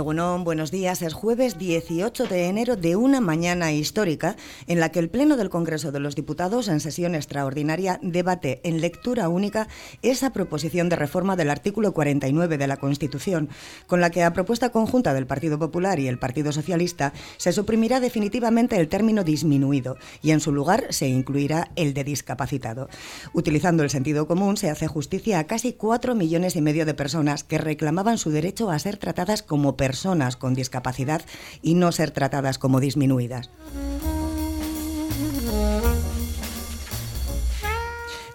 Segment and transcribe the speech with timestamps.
[0.00, 1.02] Egunon, buenos días.
[1.02, 4.34] Es jueves 18 de enero de una mañana histórica
[4.66, 8.80] en la que el Pleno del Congreso de los Diputados, en sesión extraordinaria, debate en
[8.80, 9.68] lectura única
[10.00, 13.50] esa proposición de reforma del artículo 49 de la Constitución,
[13.86, 18.00] con la que a propuesta conjunta del Partido Popular y el Partido Socialista se suprimirá
[18.00, 22.88] definitivamente el término disminuido y en su lugar se incluirá el de discapacitado.
[23.34, 27.44] Utilizando el sentido común, se hace justicia a casi cuatro millones y medio de personas
[27.44, 29.89] que reclamaban su derecho a ser tratadas como personas
[30.36, 31.22] con discapacidad
[31.62, 33.50] y no ser tratadas como disminuidas.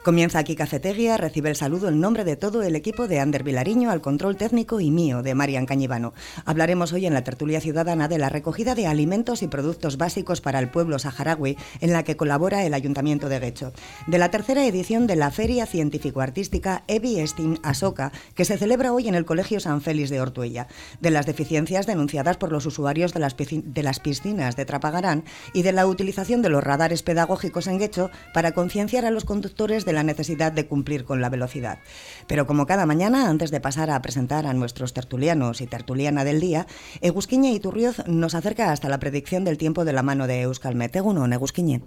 [0.06, 3.90] Comienza aquí Cafetería, recibe el saludo en nombre de todo el equipo de Ander Vilariño
[3.90, 6.14] al control técnico y mío de Marian Cañivano.
[6.46, 10.60] Hablaremos hoy en la tertulia ciudadana de la recogida de alimentos y productos básicos para
[10.60, 13.74] el pueblo saharaui en la que colabora el Ayuntamiento de Guecho,
[14.06, 19.08] de la tercera edición de la Feria Científico-Artística Evi Estin Asoka que se celebra hoy
[19.08, 20.68] en el Colegio San Félix de Ortuella,
[21.02, 25.24] de las deficiencias denunciadas por los usuarios de las, de las piscinas de Trapagarán
[25.56, 29.84] y de la utilización de los radares pedagógicos en Guecho para concienciar a los conductores
[29.84, 31.80] de la necesidad de cumplir con la velocidad.
[32.28, 36.40] Pero como cada mañana, antes de pasar a presentar a nuestros tertulianos y tertuliana del
[36.40, 36.68] día,
[37.02, 40.96] Egusquiñe Iturrioz nos acerca hasta la predicción del tiempo de la mano de Euskalmet.
[40.96, 41.82] Egunon, Egusquiñe.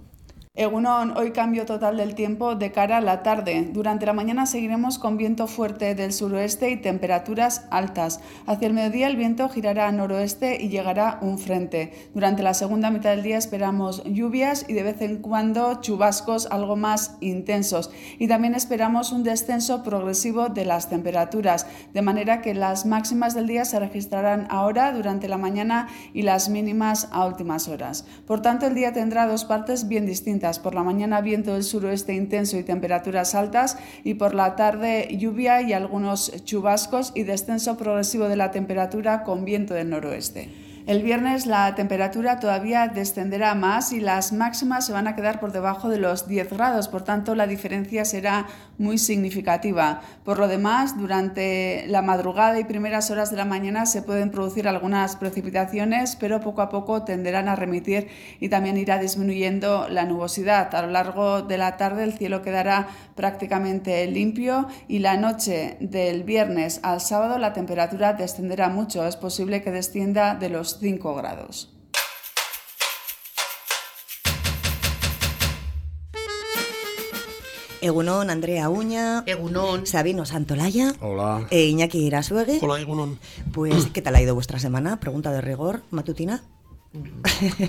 [0.59, 3.69] Egunon, hoy cambio total del tiempo de cara a la tarde.
[3.71, 8.19] Durante la mañana seguiremos con viento fuerte del suroeste y temperaturas altas.
[8.45, 11.93] Hacia el mediodía el viento girará a noroeste y llegará un frente.
[12.13, 16.75] Durante la segunda mitad del día esperamos lluvias y de vez en cuando chubascos algo
[16.75, 17.89] más intensos.
[18.17, 23.47] Y también esperamos un descenso progresivo de las temperaturas, de manera que las máximas del
[23.47, 28.05] día se registrarán ahora durante la mañana y las mínimas a últimas horas.
[28.27, 32.15] Por tanto, el día tendrá dos partes bien distintas por la mañana viento del suroeste
[32.15, 38.27] intenso y temperaturas altas y por la tarde lluvia y algunos chubascos y descenso progresivo
[38.27, 40.49] de la temperatura con viento del noroeste.
[40.89, 45.51] El viernes la temperatura todavía descenderá más y las máximas se van a quedar por
[45.51, 48.47] debajo de los 10 grados, por tanto la diferencia será
[48.79, 50.01] muy significativa.
[50.23, 54.67] Por lo demás, durante la madrugada y primeras horas de la mañana se pueden producir
[54.67, 58.07] algunas precipitaciones, pero poco a poco tenderán a remitir
[58.39, 60.73] y también irá disminuyendo la nubosidad.
[60.73, 66.23] A lo largo de la tarde el cielo quedará prácticamente limpio y la noche del
[66.23, 69.05] viernes al sábado la temperatura descenderá mucho.
[69.05, 71.78] Es posible que descienda de los 5 grados.
[77.81, 79.23] Egunon, Andrea Uña.
[79.25, 79.85] Egunon.
[79.85, 80.93] Sabino Santolaya.
[80.99, 81.47] Hola.
[81.49, 82.59] E Iñaki Irasuegue.
[82.61, 83.19] Hola, Egunon.
[83.53, 84.99] Pues, ¿qué tal ha ido vuestra semana?
[84.99, 86.43] Pregunta de rigor, matutina.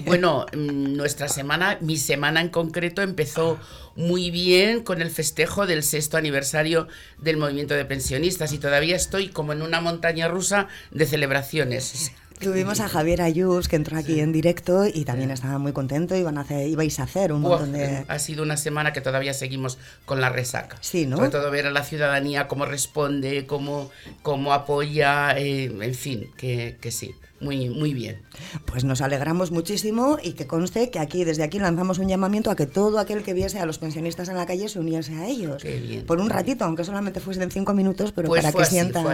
[0.07, 3.59] Bueno, mm, nuestra semana, mi semana en concreto empezó
[3.95, 6.89] muy bien con el festejo del sexto aniversario
[7.19, 12.13] del movimiento de pensionistas y todavía estoy como en una montaña rusa de celebraciones.
[12.41, 16.17] Tuvimos a Javier Ayus que entró aquí en directo y también estaba muy contento.
[16.17, 18.05] Iban a hacer, ibais a hacer un montón de.
[18.09, 20.79] Ha sido una semana que todavía seguimos con la resaca.
[20.81, 21.17] Sí, ¿no?
[21.17, 23.91] Sobre todo ver a la ciudadanía cómo responde, cómo,
[24.23, 28.23] cómo apoya, eh, en fin, que, que sí muy, muy bien.
[28.67, 32.57] Pues nos alegramos muchísimo y que conste que aquí, desde aquí, lanzamos un llamamiento a
[32.57, 35.65] que todo aquel que viese a los pensionistas en la calle se uniese a ellos.
[36.07, 39.07] Por un ratito, aunque solamente fuesen cinco minutos, pero pues para que sientan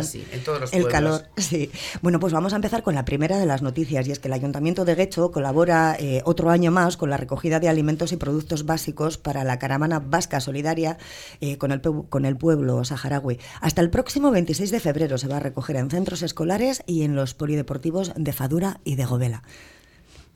[0.72, 1.24] el calor.
[1.36, 1.70] Sí.
[2.02, 4.34] Bueno, pues vamos a empezar con la primera de las noticias y es que el
[4.34, 8.66] Ayuntamiento de Guecho colabora eh, otro año más con la recogida de alimentos y productos
[8.66, 10.98] básicos para la caravana vasca solidaria
[11.40, 13.38] eh, con, el, con el pueblo saharaui.
[13.60, 17.14] Hasta el próximo 26 de febrero se va a recoger en centros escolares y en
[17.14, 19.42] los polideportivos de Fadura y de Govela.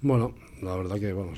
[0.03, 1.33] Bueno, la verdad que, bueno,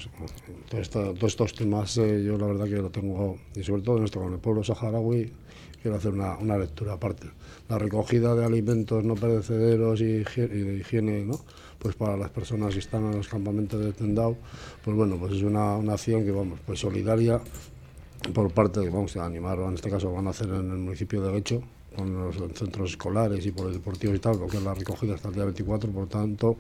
[0.71, 4.21] todos estos temas eh, yo la verdad que lo tengo, y sobre todo en esto
[4.21, 5.33] con el pueblo saharaui,
[5.81, 7.29] quiero hacer una, una lectura aparte.
[7.69, 11.41] La recogida de alimentos no perecederos y, de higiene, ¿no?
[11.79, 14.37] pues para las personas que están en los campamentos de Tendao,
[14.85, 17.41] pues bueno, pues es una, una acción que, vamos, pues solidaria
[18.33, 21.21] por parte de, vamos a animar, en este caso van a hacer en el municipio
[21.23, 21.63] de Guecho,
[21.93, 25.35] con los centros escolares y por el deportivo y tal, porque la recogida hasta el
[25.35, 26.57] día 24, por tanto,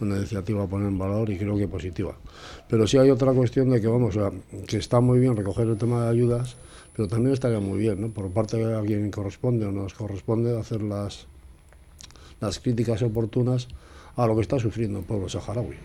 [0.00, 2.16] una iniciativa a poner en valor y creo que positiva.
[2.68, 4.32] Pero sí hay otra cuestión de que, vamos, a
[4.66, 6.56] que está muy bien recoger el tema de ayudas,
[6.94, 8.08] pero también estaría muy bien, ¿no?
[8.08, 11.26] por parte de alguien corresponde o nos corresponde hacer las,
[12.40, 13.68] las críticas oportunas
[14.16, 15.76] a lo que está sufriendo el pueblo saharaui.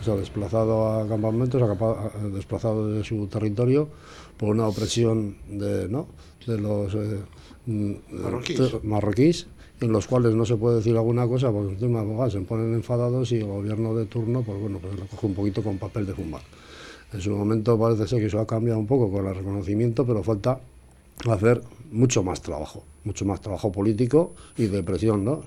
[0.00, 1.62] O sea, desplazado a campamentos,
[2.32, 3.88] desplazado de su territorio
[4.36, 6.08] por una opresión de, ¿no?
[6.46, 6.94] de los...
[6.94, 7.20] Eh,
[7.66, 7.92] Mm,
[8.82, 9.46] marroquíes.
[9.80, 13.36] en los cuales no se puede decir alguna cosa porque encima se ponen enfadados y
[13.36, 16.42] el gobierno de turno pues bueno pues lo coge un poquito con papel de fumar.
[17.12, 20.22] En su momento parece ser que eso ha cambiado un poco con el reconocimiento, pero
[20.22, 20.60] falta
[21.28, 25.42] hacer mucho más trabajo, mucho más trabajo político y de presión, ¿no?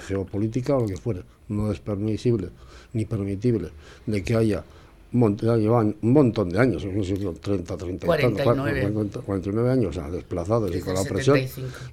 [0.00, 1.22] Geopolítica o lo que fuere.
[1.48, 2.50] No es permisible
[2.92, 3.70] ni permitible
[4.06, 4.64] de que haya
[5.12, 9.10] llevan un montón de años, 30, 30 49.
[9.24, 11.40] 49 años, o sea, desplazados y con la presión,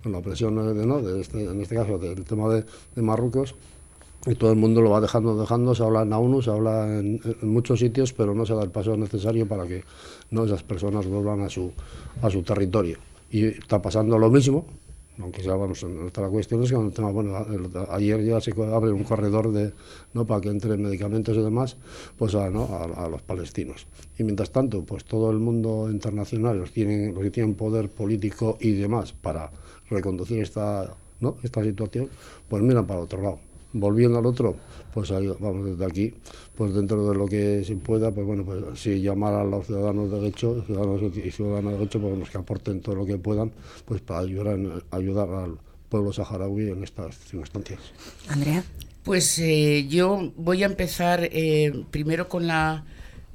[0.03, 1.01] con la presión de, ¿no?
[1.01, 2.65] de este, en este caso del tema de,
[2.95, 3.55] de, Marruecos,
[4.25, 7.21] y todo el mundo lo va dejando, dejando, se habla en ONU, se habla en,
[7.23, 9.83] en, muchos sitios, pero no se da el paso necesario para que
[10.31, 11.71] no esas personas vuelvan a su,
[12.21, 12.97] a su territorio.
[13.29, 14.65] Y está pasando lo mismo,
[15.19, 17.35] aunque sea, vamos, la cuestión es que bueno,
[17.89, 19.71] ayer ya se abre un corredor de,
[20.13, 20.25] ¿no?
[20.25, 21.77] para que entren medicamentos y demás,
[22.17, 22.67] pues a, ¿no?
[22.95, 23.87] a, los palestinos.
[24.17, 28.57] Y mientras tanto, pues todo el mundo internacional, los, tienen, los que tienen poder político
[28.59, 29.51] y demás para
[29.89, 31.37] reconducir esta, ¿no?
[31.43, 32.09] esta situación,
[32.49, 33.39] pues miran para otro lado
[33.75, 34.55] volviendo al otro,
[34.93, 36.13] pues vamos desde aquí,
[36.55, 40.11] pues dentro de lo que se pueda, pues bueno, pues sí llamar a los ciudadanos
[40.11, 43.51] de hecho, ciudadanos y ciudadanas de hecho, pues que aporten todo lo que puedan,
[43.85, 44.57] pues para ayudar,
[44.91, 45.57] ayudar al
[45.89, 47.79] pueblo saharaui en estas circunstancias.
[48.29, 48.63] Andrea.
[49.05, 52.85] Pues eh, yo voy a empezar eh, primero con la,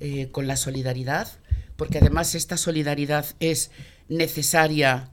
[0.01, 1.29] eh, con la solidaridad,
[1.77, 3.71] porque además esta solidaridad es
[4.09, 5.13] necesaria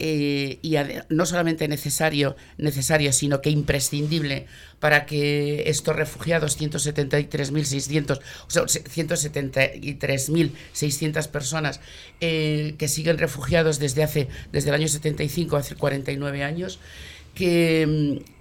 [0.00, 0.76] eh, y
[1.08, 4.46] no solamente necesario, necesario, sino que imprescindible
[4.78, 11.80] para que estos refugiados, 173.600, o sea, 173.600 personas
[12.20, 16.78] eh, que siguen refugiados desde hace, desde el año 75, hace 49 años,
[17.34, 18.37] que mm,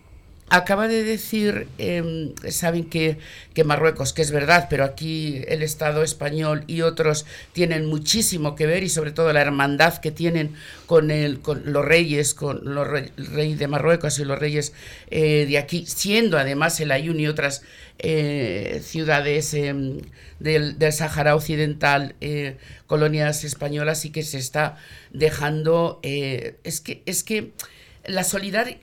[0.49, 3.17] Acaba de decir, em, saben que,
[3.53, 8.65] que, Marruecos, que es verdad, pero aquí el Estado español y otros tienen muchísimo que
[8.65, 10.55] ver y sobre todo la hermandad que tienen
[10.85, 14.71] con, el, con los reyes, con los reyes de Marruecos y los reyes
[15.11, 17.61] eh, de aquí, siendo además el Ayun y otras
[17.99, 19.99] eh, ciudades em,
[20.39, 22.55] del, del Sáhara Occidental, eh,
[22.85, 24.77] colonias españolas y que se está
[25.11, 27.03] dejando, es que...
[27.05, 27.51] Es que
[28.07, 28.25] la,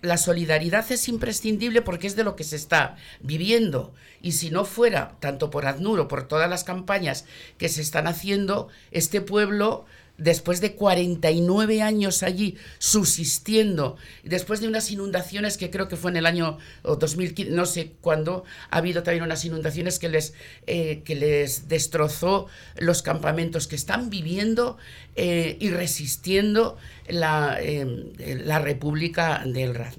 [0.03, 3.93] la solidaridad es imprescindible porque es de lo que se está viviendo.
[4.21, 7.25] Y si no fuera, tanto por ADNUR o por todas las campañas
[7.59, 9.85] que se están haciendo, este pueblo
[10.19, 16.19] después de 49 años allí subsistiendo, después de unas inundaciones que creo que fue en
[16.19, 20.35] el año 2015, no sé cuándo, ha habido también unas inundaciones que les,
[20.67, 22.47] eh, que les destrozó
[22.77, 24.79] los campamentos que están viviendo
[25.17, 26.77] eh, y resistiendo
[27.09, 29.95] la, em, la República del Raz.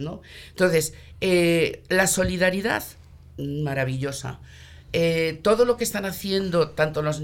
[0.50, 2.84] Entonces, eh, la solidaridad,
[3.38, 4.40] maravillosa.
[4.97, 7.21] Eh, todo lo que están haciendo, tanto los,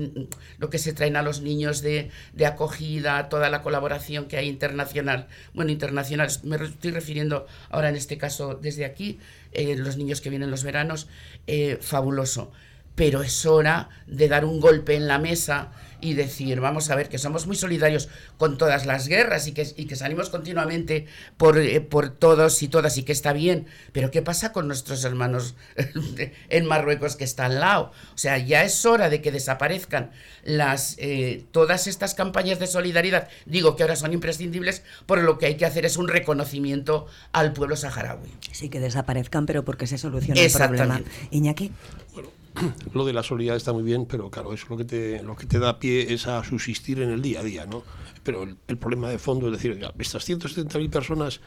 [0.58, 2.12] lo que se traen a los niños de,
[2.46, 8.18] acogida, toda la colaboración que hay internacional, bueno, internacional, me estoy refiriendo ahora en este
[8.18, 9.20] caso desde aquí,
[9.54, 11.08] eh, los niños que vienen los veranos,
[11.48, 12.52] eh, fabuloso.
[12.96, 15.72] Pero es hora de dar un golpe en la mesa
[16.02, 19.66] y decir, vamos a ver, que somos muy solidarios con todas las guerras y que,
[19.74, 21.06] que salimos continuamente
[21.38, 25.04] por, eh, por todos y todas y que está bien, pero ¿qué pasa con nuestros
[25.04, 25.56] hermanos
[26.50, 27.92] en Marruecos que están al lado?
[28.14, 30.12] O sea, ya es hora de que desaparezcan
[30.44, 33.30] las, eh, todas estas campañas de solidaridad.
[33.46, 37.54] Digo que ahora son imprescindibles, por lo que hay que hacer es un reconocimiento al
[37.54, 38.32] pueblo saharaui.
[38.52, 41.02] Sí, que desaparezcan, pero porque se soluciona el problema.
[41.32, 41.72] Iñaki.
[42.14, 42.30] Bueno,
[42.94, 45.46] lo de la solidaridad está muy bien, pero claro, eso lo que te, lo que
[45.46, 47.84] te da pie es a subsistir en el día a día, ¿no?
[48.24, 51.42] Pero el, problema de fondo es decir, estas 170.000 personas,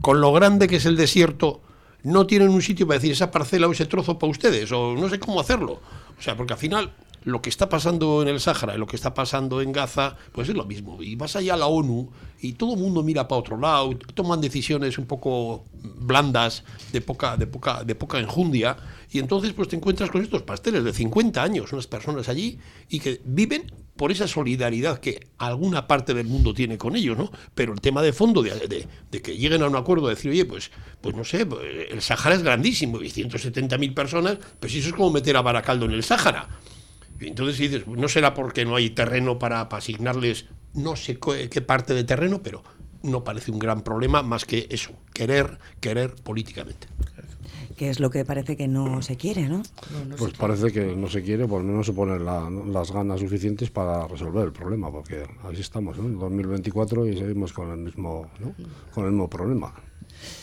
[0.00, 1.60] con lo grande que es el desierto,
[2.02, 5.08] no tienen un sitio para decir esa parcela o ese trozo para ustedes, o no
[5.08, 5.80] sé cómo hacerlo.
[6.18, 6.92] O sea, porque al final
[7.26, 10.48] lo que está pasando en el Sáhara y lo que está pasando en Gaza, pues
[10.48, 11.02] es lo mismo.
[11.02, 12.08] Y vas allá a la ONU
[12.40, 17.36] y todo el mundo mira para otro lado, toman decisiones un poco blandas, de poca,
[17.36, 18.76] de poca, de poca enjundia,
[19.16, 22.58] y entonces pues te encuentras con estos pasteles de 50 años, unas personas allí,
[22.90, 27.30] y que viven por esa solidaridad que alguna parte del mundo tiene con ellos, ¿no?
[27.54, 30.44] Pero el tema de fondo de, de, que lleguen a un acuerdo, de decir, oye,
[30.44, 30.70] pues,
[31.00, 35.10] pues no sé, pues, el Sáhara es grandísimo y 170.000 personas, pues eso es como
[35.10, 36.50] meter a Baracaldo en el Sáhara.
[37.18, 40.44] Entonces dices, no será porque no hay terreno para, asignarles
[40.74, 42.62] no sé qué parte de terreno, pero
[43.02, 46.88] no parece un gran problema más que eso, querer, querer políticamente.
[47.76, 49.62] Que es lo que parece que no se quiere, ¿no?
[50.16, 54.46] pues parece que no se quiere, pues no se ponen las ganas suficientes para resolver
[54.46, 56.06] el problema, porque así estamos, ¿no?
[56.06, 58.30] En 2024 y seguimos con el mismo,
[58.94, 59.74] con el mismo problema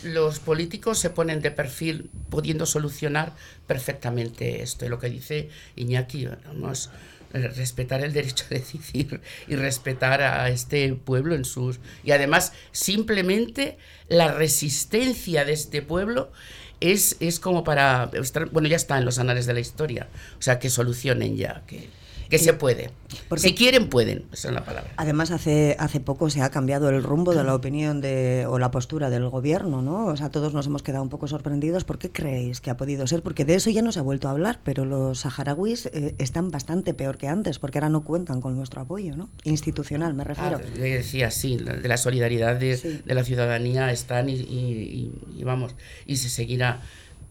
[0.03, 3.33] los políticos se ponen de perfil pudiendo solucionar
[3.67, 4.85] perfectamente esto.
[4.85, 6.89] Y lo que dice Iñaki, vamos,
[7.33, 11.79] eh, respetar el derecho a decidir y respetar a este pueblo en sus...
[12.03, 16.31] Y además, simplemente la resistencia de este pueblo
[16.79, 18.11] es, es como para...
[18.51, 20.07] Bueno, ya está en los anales de la historia.
[20.37, 21.89] O sea, que solucionen ya, que
[22.33, 22.89] que se puede.
[23.37, 24.91] si quieren, pueden, esa es la palabra.
[24.97, 28.71] Además, hace, hace poco se ha cambiado el rumbo de la opinión de, o la
[28.71, 30.07] postura del gobierno, ¿no?
[30.07, 31.83] O sea, todos nos hemos quedado un poco sorprendidos.
[31.83, 33.21] ¿Por qué creéis que ha podido ser?
[33.21, 36.49] Porque de eso ya no se ha vuelto a hablar, pero los saharauis eh, están
[36.49, 39.29] bastante peor que antes, porque ahora no cuentan con nuestro apoyo, ¿no?
[39.43, 40.59] Institucional, me refiero.
[40.59, 45.75] Ah, decía, sí, de la solidaridad de, la ciudadanía están y vamos,
[46.07, 46.81] y se seguirá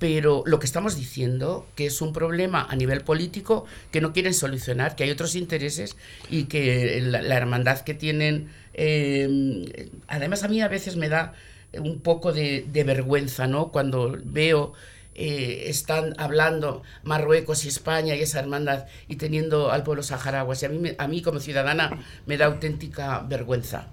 [0.02, 4.34] pero lo que estamos diciendo, que es un problema a nivel político que no quieren
[4.34, 5.96] solucionar, que hay otros intereses
[6.28, 9.64] y que la, hermandad que tienen, em,
[10.08, 11.34] además a mí a veces me da
[11.74, 13.70] un poco de, vergüenza, ¿no?
[13.70, 14.72] Cuando veo
[15.14, 20.56] eh, están hablando Marruecos y España y esa hermandad y teniendo al pueblo saharaui.
[20.64, 23.86] A mí, a mí como ciudadana me da auténtica vergüenza.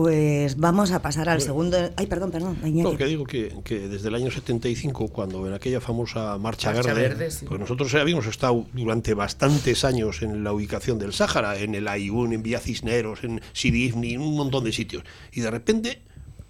[0.00, 1.76] Pues vamos a pasar al segundo.
[1.94, 2.56] Ay, perdón, perdón.
[2.62, 7.60] No, que digo que, desde el año 75, cuando en aquella famosa Marcha, Verde, pues
[7.60, 12.42] nosotros habíamos estado durante bastantes años en la ubicación del Sáhara, en el Ayun, en
[12.42, 15.04] Villa Cisneros, en Sidifni, en un montón de sitios.
[15.32, 16.00] Y de repente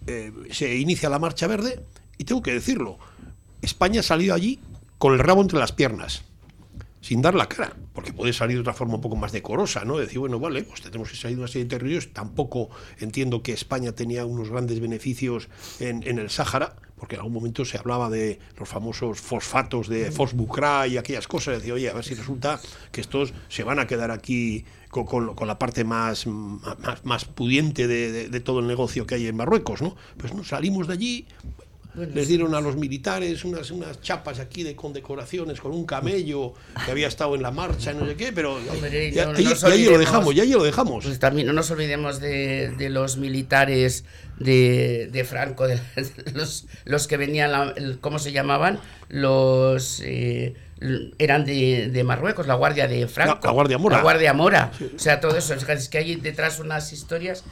[0.07, 1.85] eh, se inicia la Marcha Verde,
[2.19, 2.99] y tengo que decirlo,
[3.63, 4.61] España salió allí
[4.99, 6.23] con el rabo entre las piernas
[7.01, 9.99] sin dar la cara, porque puede salir de otra forma un poco más decorosa, ¿no?
[9.99, 12.13] Decir, bueno, vale, pues tenemos que salir de una serie de territorios.
[12.13, 17.65] Tampoco entiendo que España tenía unos grandes beneficios en, el Sáhara, porque en algún momento
[17.65, 21.59] se hablaba de los famosos fosfatos de Fosbucra y aquellas cosas.
[21.59, 22.61] Decía, oye, a ver si resulta
[22.93, 28.41] que estos se van a quedar aquí con, la parte más, más, pudiente de, de,
[28.41, 29.97] todo el negocio que hay en Marruecos, ¿no?
[30.19, 31.27] Pues no, salimos de allí,
[31.95, 36.55] les dieron a los militares unas, unas chapas aquí de condecoraciones con un camello
[36.85, 40.63] que había estado en la marcha, no sé qué, pero ya, lo dejamos, ya, lo
[40.63, 41.05] dejamos.
[41.05, 44.05] Pues también no nos olvidemos de, de los militares
[44.39, 45.79] de, de Franco, de,
[46.35, 48.81] los, los que venían, ¿cómo se llamaban?
[49.09, 50.01] Los...
[50.05, 50.55] Eh,
[51.19, 53.47] eran de, de, Marruecos, la Guardia de Franco.
[53.47, 53.97] La, Guardia Mora.
[53.97, 54.73] La Guardia Mora.
[54.97, 55.53] O sea, todo eso.
[55.53, 57.45] Es que hay detrás unas historias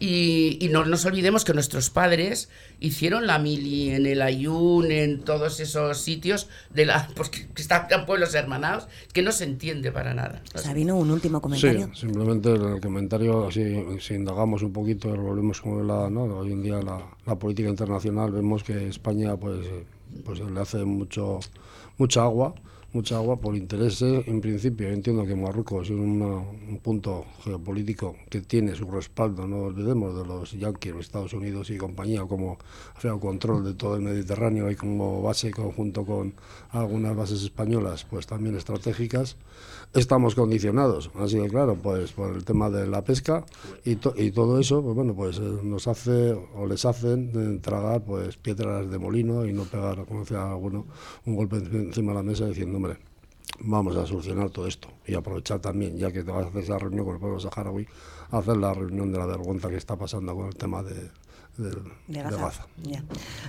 [0.00, 2.48] y, no nos olvidemos que nuestros padres
[2.80, 8.06] hicieron la mili en el Ayun, en todos esos sitios de la, porque pues, estaban
[8.06, 10.42] pueblos hermanados, que no se entiende para nada.
[10.54, 11.90] Sabino, un último comentario.
[11.92, 16.22] Sí, simplemente el comentario, así, si indagamos un poquito, volvemos con la, ¿no?
[16.22, 19.58] hoy en día la, la, política internacional, vemos que España pues,
[20.24, 21.40] pues le hace mucho,
[21.98, 22.54] mucha agua
[22.92, 24.26] mucha agua por intereses.
[24.26, 30.16] En principio, entiendo que Marruecos es un punto geopolítico que tiene su respaldo, no olvidemos,
[30.16, 32.58] de los yanquis, Estados Unidos y compañía, como
[33.20, 36.34] control de todo el Mediterráneo y como base conjunto con
[36.70, 39.36] algunas bases españolas, pues también estratégicas
[39.94, 43.44] estamos condicionados, así de claro, pues por el tema de la pesca
[43.84, 48.36] y, y todo eso, pues bueno, pues eh, nos hace o les hacen tragar pues
[48.36, 50.86] piedras de molino y no pegar, como decía alguno,
[51.26, 52.98] un golpe encima de la mesa diciendo, hombre,
[53.60, 56.78] vamos a solucionar todo esto y aprovechar también, ya que te vas a hacer esa
[56.78, 57.86] reunión con el pueblo saharaui,
[58.30, 61.10] hacer la reunión de la vergüenza que está pasando con el tema de,
[61.56, 62.66] de, Gaza.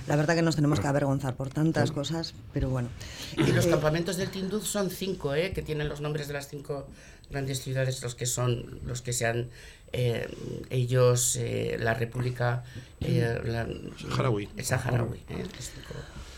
[0.06, 2.88] La verdad que nos tenemos que avergonzar por tantas cosas, pero bueno.
[3.36, 5.52] Y los eh, campamentos del Tinduf son cinco, ¿eh?
[5.52, 6.86] que tienen los nombres de las cinco
[7.30, 9.50] grandes ciudades, los que son, los que sean
[9.92, 10.28] eh,
[10.70, 12.64] ellos, eh, la República
[13.00, 13.66] la,
[13.98, 14.48] Saharaui.
[14.62, 15.20] Saharaui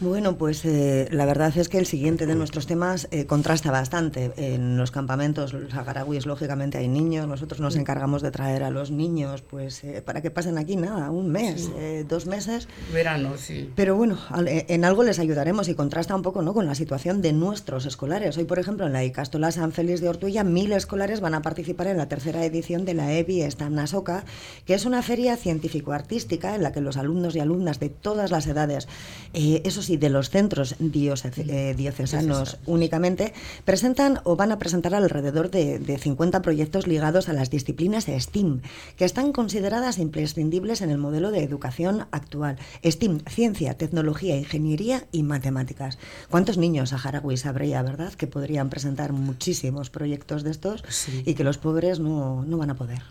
[0.04, 4.32] bueno, pues eh, la verdad es que el siguiente de nuestros temas eh, contrasta bastante.
[4.37, 7.26] En los campamentos los saharauis, lógicamente, hay niños.
[7.26, 11.11] Nosotros nos encargamos de traer a los niños pues eh, para que pasen aquí, nada,
[11.11, 11.70] un mes,
[12.08, 12.68] dos meses.
[12.92, 13.70] Verano, sí.
[13.75, 16.54] Pero bueno, en algo les ayudaremos y contrasta un poco ¿no?
[16.54, 18.37] con la situación de nuestros escolares.
[18.37, 21.88] Hoy, por ejemplo, en la Icastola San Félix de Ortuella, mil escolares van a participar
[21.88, 24.25] en la tercera edición de la EBI Nasoca,
[24.66, 28.46] que es una feria científico-artística en la que los alumnos y alumnas de todas las
[28.46, 28.88] edades,
[29.32, 33.32] esos y de los centros eh, diocesanos únicamente,
[33.64, 38.60] presentan o van a presentar alrededor de, 50 proyectos ligados a las disciplinas STEAM,
[38.96, 42.58] que están consideradas imprescindibles en el modelo de educación actual.
[42.84, 45.98] STEAM, ciencia, tecnología, ingeniería y matemáticas.
[46.28, 50.84] ¿Cuántos niños saharauis habría, verdad, que podrían presentar muchísimos proyectos de estos
[51.24, 53.02] y que los pobres no, no van a poder?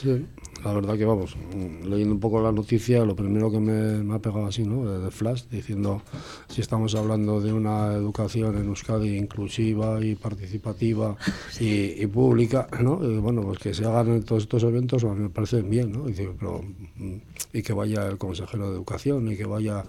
[0.00, 0.26] Sí,
[0.64, 1.36] la verdad que vamos,
[1.84, 4.84] leyendo un poco la noticia, lo primero que me, ha pegado así, ¿no?
[4.84, 6.02] De, flash, diciendo
[6.48, 11.16] si estamos hablando de una educación en Euskadi inclusiva y participativa
[11.58, 13.00] y, pública, ¿no?
[13.02, 16.08] Y, bueno, pues que se hagan todos estos eventos, me parecen bien, ¿no?
[16.08, 16.62] Y, pero,
[16.96, 17.16] mm,
[17.52, 19.84] y que vaya el consejero de educación y que vaya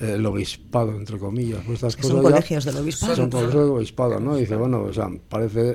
[0.00, 1.60] el obispado, entre comillas.
[1.66, 3.16] Pues estas son colegios del obispado.
[3.16, 4.36] Son colegios del obispado, ¿no?
[4.36, 5.74] Y dice, bueno, o sea, parece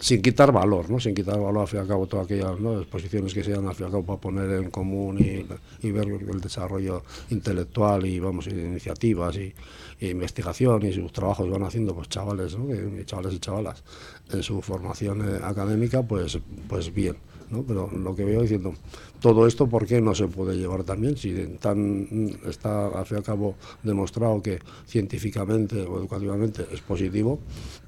[0.00, 1.00] sin quitar valor, ¿no?
[1.00, 3.84] sin quitar valor al fin y al cabo todas aquellas exposiciones que sean al fin
[3.84, 9.36] y al cabo para poner en común y, ver el desarrollo intelectual y vamos iniciativas
[9.36, 9.54] y,
[10.00, 12.68] investigación y sus trabajos van haciendo pues chavales, ¿no?
[13.04, 13.82] chavales y chavalas
[14.30, 16.38] en su formación eh, académica, pues
[16.68, 17.16] pues bien.
[17.50, 17.62] ¿no?
[17.62, 18.74] Pero lo que veo diciendo,
[19.20, 21.16] todo esto, ¿por qué no se puede llevar también?
[21.16, 27.40] Si tan, está al fin y al cabo demostrado que científicamente o educativamente es positivo,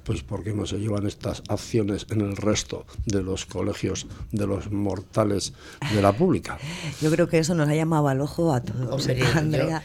[0.04, 4.46] pues ¿por qué no se llevan estas acciones en el resto de los colegios de
[4.46, 5.52] los mortales
[5.94, 6.58] de la pública?
[7.00, 9.08] Yo creo que eso nos ha llamado al ojo a todos.
[9.36, 9.82] Andrea.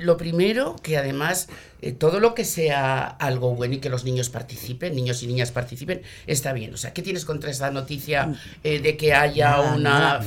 [0.00, 1.48] lo primero, que además
[1.80, 5.52] eh, todo lo que sea algo bueno y que los niños participen, niños y niñas
[5.52, 6.74] participen, está bien.
[6.74, 8.32] O sea, ¿qué tienes contra esta noticia
[8.64, 10.20] eh, de que haya una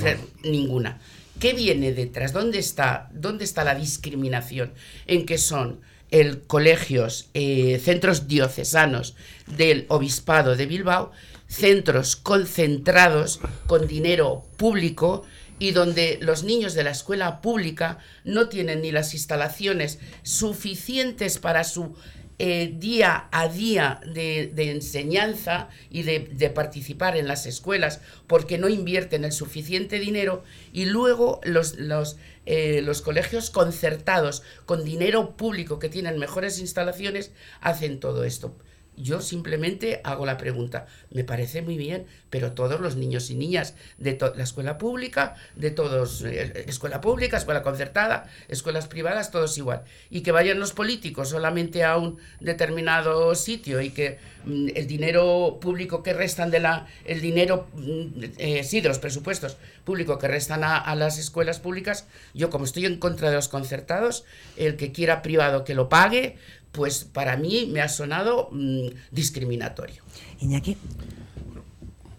[0.44, 1.00] ninguna.
[1.40, 2.34] ¿Qué viene detrás?
[2.34, 4.74] ¿Dónde está, dónde está la discriminación?
[5.08, 5.82] En que son
[6.12, 9.16] el colegios, eh, centros diocesanos
[9.48, 11.12] del Obispado de Bilbao,
[11.48, 15.24] centros concentrados con dinero público
[15.58, 21.64] y donde los niños de la escuela pública no tienen ni las instalaciones suficientes para
[21.64, 21.96] su
[22.44, 29.26] eh, día a día de, enseñanza y de, participar en las escuelas porque no invierten
[29.26, 30.44] el suficiente dinero
[30.74, 32.18] y luego los, los,
[32.48, 37.32] eh, los colegios concertados con dinero público que tienen mejores instalaciones
[37.62, 38.56] hacen todo esto.
[38.98, 43.74] Yo simplemente hago la pregunta, me parece muy bien, pero todos los niños y niñas
[43.98, 49.84] de la escuela pública, de todos, eh, escuela pública, escuela concertada, escuelas privadas, todos igual.
[50.10, 55.58] Y que vayan los políticos solamente a un determinado sitio y que mm, el dinero
[55.62, 60.28] público que restan de la, el dinero, mm, eh, sí, de los presupuestos públicos que
[60.28, 64.26] restan a, a las escuelas públicas, yo como estoy en contra de los concertados,
[64.58, 66.38] el que quiera privado que lo pague,
[66.72, 70.04] pues para mí me ha sonado mm, discriminatorio.
[70.40, 70.78] Iñaki.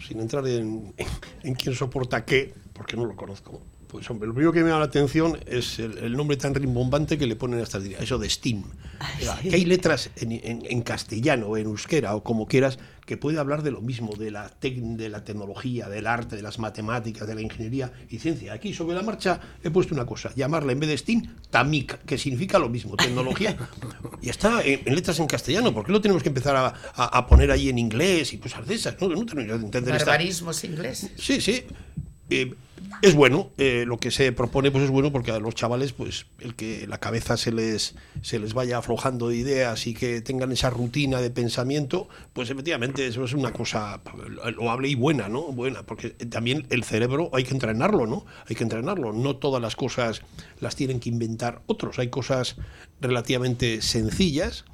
[0.06, 0.94] sin entrar en,
[1.42, 3.62] en, quién soporta qué, porque no lo conozco.
[3.92, 7.26] Pues hombre, lo primero que me llama la atención es el, nombre tan rimbombante que
[7.26, 8.64] le ponen a estas eso de Steam.
[9.42, 13.62] Que hay letras en, en, en, castellano, en euskera o como quieras, que puede hablar
[13.62, 17.42] de lo mismo, de la, de la tecnología, del arte, de las matemáticas, de la
[17.42, 18.54] ingeniería y ciencia.
[18.54, 22.16] Aquí sobre la marcha he puesto una cosa, llamarla en vez de Steam, TAMIC, que
[22.16, 23.58] significa lo mismo, tecnología.
[24.22, 27.50] y está en, letras en castellano, ¿por qué lo tenemos que empezar a, a, poner
[27.50, 28.98] ahí en inglés y cosas de esas?
[28.98, 31.10] No, no tenemos que entender Barbarismos ingleses.
[31.18, 31.64] Sí, sí.
[32.40, 32.54] Eh,
[33.00, 36.26] es bueno, eh, lo que se propone pues es bueno porque a los chavales pues
[36.40, 40.52] el que la cabeza se les, se les vaya aflojando de ideas y que tengan
[40.52, 44.00] esa rutina de pensamiento, pues efectivamente eso es una cosa
[44.56, 45.42] loable y buena, ¿no?
[45.52, 48.24] Buena, porque también el cerebro hay que entrenarlo, ¿no?
[48.48, 50.22] Hay que entrenarlo, no todas las cosas
[50.60, 52.56] las tienen que inventar otros, hay cosas
[53.00, 54.64] relativamente sencillas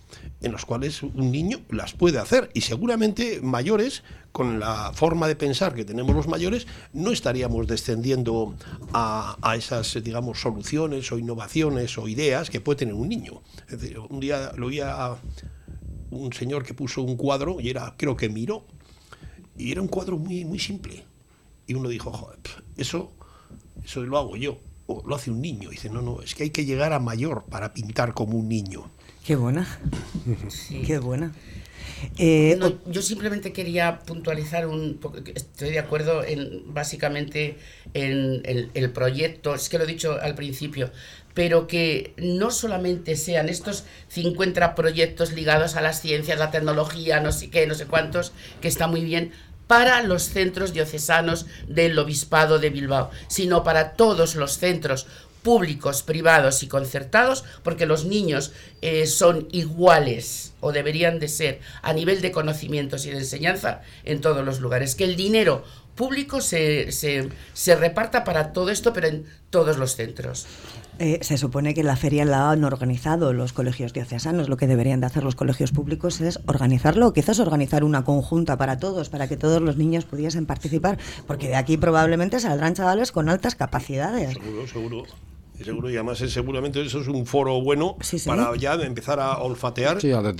[0.41, 5.37] en las cuales un niño las puede hacer y seguramente mayores con la forma de
[5.37, 8.55] pensar que tenemos los mayores, no estaríamos descendiendo
[8.93, 13.43] a, esas, digamos, soluciones o innovaciones o ideas que puede tener un niño.
[14.09, 15.19] un día lo oía a
[16.11, 18.65] un señor que puso un cuadro y era, creo que miró,
[19.57, 21.05] y era un cuadro muy, muy simple.
[21.67, 22.31] Y uno dijo,
[22.77, 23.13] eso,
[23.85, 25.69] eso lo hago yo, o lo hace un niño.
[25.71, 28.49] Y dice, no, no, es que hay que llegar a mayor para pintar como un
[28.49, 28.91] niño.
[29.29, 29.69] Qué buena.
[30.87, 31.35] Qué buena.
[32.17, 34.99] Eh, yo simplemente quería puntualizar un
[35.35, 37.59] estoy de acuerdo en básicamente
[37.93, 38.41] en
[38.73, 40.91] el, proyecto, es que lo he dicho al principio,
[41.35, 47.31] pero que no solamente sean estos 50 proyectos ligados a las ciencias, la tecnología, no
[47.31, 49.33] sé qué, no sé cuántos, que está muy bien,
[49.67, 55.07] para los centros diocesanos del Obispado de Bilbao, sino para todos los centros
[55.49, 61.95] públicos, privados y concertados, porque los niños eh, son iguales o deberían de ser a
[61.95, 64.95] nivel de conocimientos y de enseñanza en todos los lugares.
[64.95, 70.47] Que el dinero público se, se, reparta para todo esto, pero en todos los centros.
[70.99, 74.51] Eh, se supone que la feria la han organizado los colegios diocesanos.
[74.51, 78.77] Lo que deberían de hacer los colegios públicos es organizarlo, quizás organizar una conjunta para
[78.77, 83.31] todos, para que todos los niños pudiesen participar, porque de aquí probablemente saldrán chavales con
[83.31, 84.35] altas capacidades.
[84.35, 85.28] Seguro, seguro
[85.65, 89.99] seguro, y además es, seguramente eso es un foro bueno para ya empezar a olfatear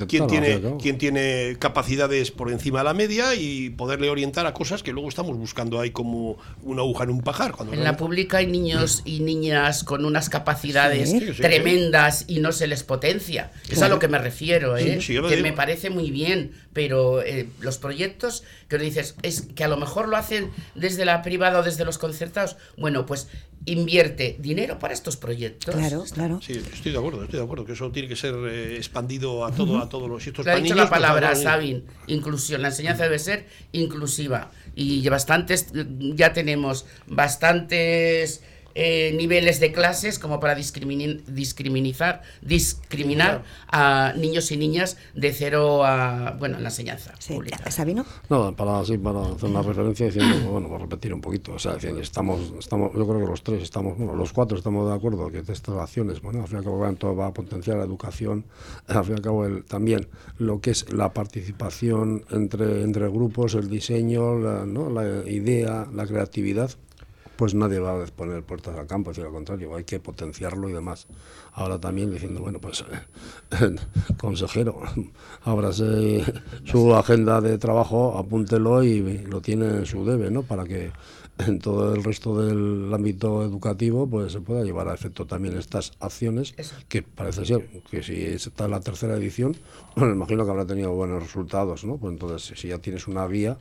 [0.09, 4.83] quién, tiene, quién tiene capacidades por encima de la media y poderle orientar a cosas
[4.83, 7.53] que luego estamos buscando ahí como una aguja en un pajar.
[7.53, 12.67] Cuando en la pública hay niños y niñas con unas capacidades tremendas y no se
[12.67, 13.51] les potencia.
[13.71, 14.99] Es a lo que me refiero, ¿eh?
[14.99, 19.77] que me parece muy bien, pero eh, los proyectos que dices es que a lo
[19.77, 23.29] mejor lo hacen desde la privada o desde los concertados, bueno, pues
[23.73, 25.75] invierte dinero para estos proyectos.
[25.75, 26.41] Claro, claro.
[26.43, 29.53] Sí, estoy de acuerdo, estoy de acuerdo, que eso tiene que ser eh, expandido a
[29.53, 31.35] todo, a todos los estos Lo ha dicho la palabra.
[31.35, 32.63] Sabin, inclusión.
[32.63, 34.51] La enseñanza debe ser inclusiva.
[34.75, 38.43] Y bastantes, ya tenemos bastantes
[38.81, 45.85] eh, niveles de clases como para discrimin- discriminizar, discriminar a niños y niñas de cero
[45.85, 47.35] a, bueno, en la enseñanza Sí.
[47.35, 47.69] pública.
[47.73, 48.07] ¿Sabino?
[48.31, 52.41] Nada, para, hacer una referencia diciendo, bueno, para repetir un poquito, o sea, diciendo, estamos,
[52.59, 55.69] estamos, yo creo que los tres estamos, bueno, los cuatro estamos de acuerdo que estas
[55.71, 58.45] acciones, bueno, al fin y al cabo todo va a potenciar la educación,
[58.87, 60.07] al fin y al cabo el, también
[60.39, 64.89] lo que es la participación entre, entre grupos, el diseño, la, ¿no?
[64.89, 66.71] la idea, la creatividad,
[67.39, 70.69] pues nadie va a poner puertas al campo, es decir, al contrario, hay que potenciarlo
[70.69, 71.07] y demás.
[71.53, 72.85] Ahora también diciendo, bueno, pues,
[74.19, 74.81] consejero,
[75.45, 76.25] ábrase
[76.65, 80.43] su agenda de trabajo, apúntelo y lo tiene en su debe, ¿no?
[80.43, 80.91] Para que
[81.47, 85.93] en todo el resto del ámbito educativo pues se pueda llevar a efecto también estas
[86.01, 86.55] acciones
[86.89, 89.57] que parece ser que si está en la tercera edición
[89.95, 93.57] bueno imagino que habrá tenido buenos resultados no pues entonces si ya tienes una guía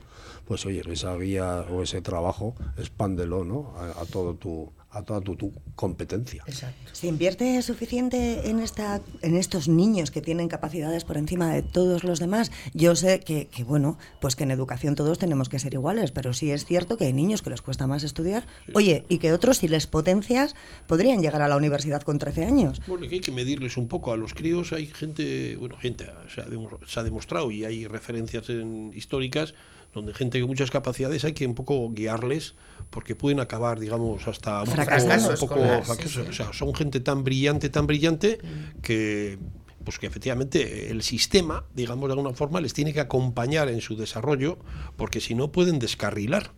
[0.48, 5.20] pues oye esa guía o ese trabajo expándelo no a, a todo tu a toda
[5.20, 6.90] tu, tu competencia Exacto.
[6.94, 12.04] ¿Se invierte suficiente en, esta, en estos niños que tienen capacidades por encima de todos
[12.04, 12.50] los demás?
[12.72, 16.32] Yo sé que, que, bueno, pues que en educación todos tenemos que ser iguales, pero
[16.32, 18.46] sí es cierto que hay niños que les cuesta más estudiar.
[18.74, 20.54] Oye, y que otros, si les potencias,
[20.86, 22.80] podrían llegar a la universidad con 13 años.
[22.86, 24.10] Bueno, que hay que medirles un poco.
[24.12, 26.46] A los críos hay gente, bueno, gente, se ha,
[26.86, 29.52] se ha demostrado y hay referencias en- históricas
[29.98, 32.54] donde gente con muchas capacidades hay que un poco guiarles
[32.90, 36.22] porque pueden acabar, digamos, hasta un poco- Fracasando un poco, escolar, sí, fracaso.
[36.24, 36.28] sí.
[36.30, 38.38] O sea, son gente tan brillante, tan brillante
[38.82, 39.38] que
[39.84, 43.96] pues que efectivamente el sistema, digamos de alguna forma, les tiene que acompañar en su
[43.96, 44.58] desarrollo,
[44.96, 46.50] porque si no pueden descarrilar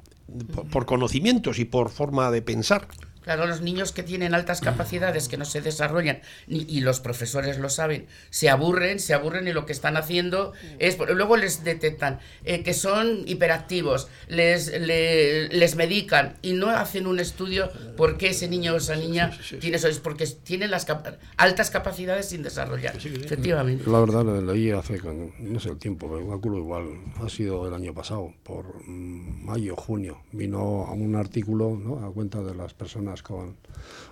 [0.52, 2.88] por, por conocimientos y por forma de pensar.
[3.22, 7.58] Claro, los niños que tienen altas capacidades, que no se desarrollan, ni- y los profesores
[7.58, 10.96] lo saben, se aburren, se aburren y lo que están haciendo es...
[10.98, 17.20] Luego les detectan eh, que son hiperactivos, les, le- les medican y no hacen un
[17.20, 19.56] estudio por qué ese niño o esa niña sí, sí, sí.
[19.58, 19.88] tiene eso.
[19.88, 23.00] Es porque tienen las capa- altas capacidades sin desarrollar.
[23.00, 23.20] Sí, sí.
[23.24, 23.84] Efectivamente.
[23.90, 24.98] La verdad, lo leí hace,
[25.40, 26.86] no sé el tiempo, pero calculo igual,
[27.22, 32.06] ha sido el año pasado, por mm, mayo, junio, vino a un artículo ¿no?
[32.06, 33.56] a cuenta de las personas con,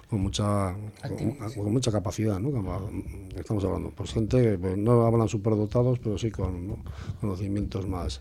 [0.08, 0.74] con mucha
[1.16, 1.34] con,
[1.64, 2.50] con mucha capacidad, ¿no?
[3.36, 6.78] Estamos hablando, pues gente que pues, no hablan superdotados, pero sí con ¿no?
[7.20, 8.20] conocimientos más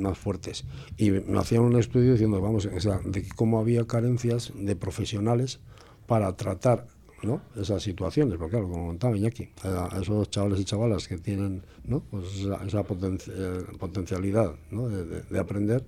[0.00, 0.64] más fuertes.
[0.96, 5.60] Y me hacían un estudio diciendo, vamos, o sea, de cómo había carencias de profesionales
[6.06, 6.86] para tratar
[7.22, 7.42] ¿no?
[7.56, 11.62] esas situaciones, porque claro, como contaba Iñaki, a a esos chavales y chavalas que tienen
[11.84, 12.00] ¿no?
[12.10, 14.88] pues esa, esa poten- eh, potencialidad ¿no?
[14.88, 15.84] de, de- de aprender,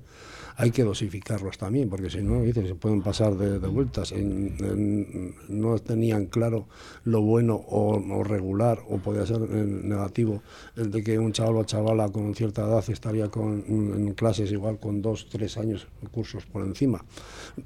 [0.58, 4.56] hay que dosificarlos también, porque si no, dices, se pueden pasar de, de vueltas, en-
[4.60, 6.66] en- no tenían claro
[7.04, 10.42] lo bueno o, o regular, o podía ser eh, negativo,
[10.76, 14.78] el de que un chaval o chavala con cierta edad estaría con, en clases igual
[14.78, 17.04] con dos, tres años, cursos por encima,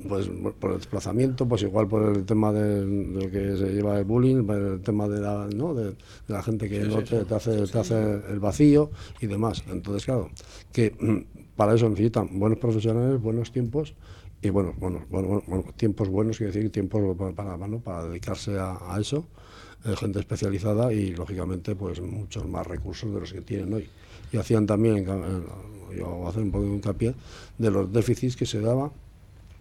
[0.09, 4.05] pues por el desplazamiento, pues igual por el tema de, de que se lleva el
[4.05, 5.75] bullying, por el tema de la, ¿no?
[5.75, 5.95] de, de
[6.29, 7.95] la gente que no te, te hace, te hace
[8.31, 9.63] el vacío y demás.
[9.71, 10.31] Entonces, claro,
[10.73, 10.95] que
[11.57, 13.95] para eso necesitan buenos profesionales, buenos tiempos
[14.43, 19.27] y bueno, bueno, bueno, bueno, tiempos buenos, quiero decir, tiempos para, para, dedicarse a, eso,
[19.85, 23.89] eh, gente especializada y lógicamente pues muchos más recursos de los que tienen hoy.
[24.33, 25.45] Y hacían también, en-
[25.97, 27.15] yo hacer un poco de hincapié,
[27.59, 28.91] de los déficits que se daba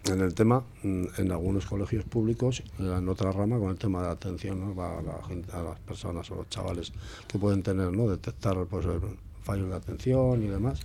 [0.04, 4.08] en el tema, mm, en algunos colegios públicos, en otra rama, con el tema de
[4.08, 6.92] atención a, la gente, a las personas o los chavales
[7.28, 8.08] que pueden tener, ¿no?
[8.08, 9.00] detectar pues, el-
[9.42, 10.80] fallos de atención y demás.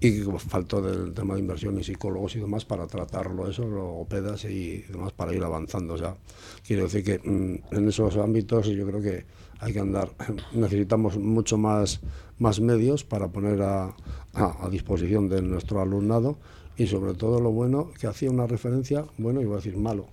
[0.00, 4.44] Y pues, faltó del tema de inversión y psicólogos y demás para tratarlo, eso, logopedas
[4.44, 5.94] y demás, para ir avanzando.
[5.94, 6.16] O sea,
[6.66, 9.24] quiero decir que mm, en esos ámbitos yo creo que
[9.60, 10.10] hay que andar,
[10.52, 12.00] necesitamos mucho más,
[12.38, 13.94] más medios para poner a,
[14.34, 16.36] a- a disposición de nuestro alumnado
[16.76, 20.06] y sobre todo lo bueno que hacía una referencia, bueno, iba a decir malo,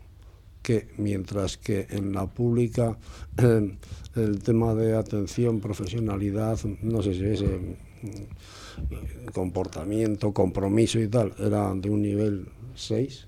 [0.70, 2.96] que mientras que en la pública
[4.16, 11.34] el tema de atención, profesionalidad, no sé si es eh, mm, comportamiento, compromiso y tal,
[11.40, 13.26] era de un nivel 6.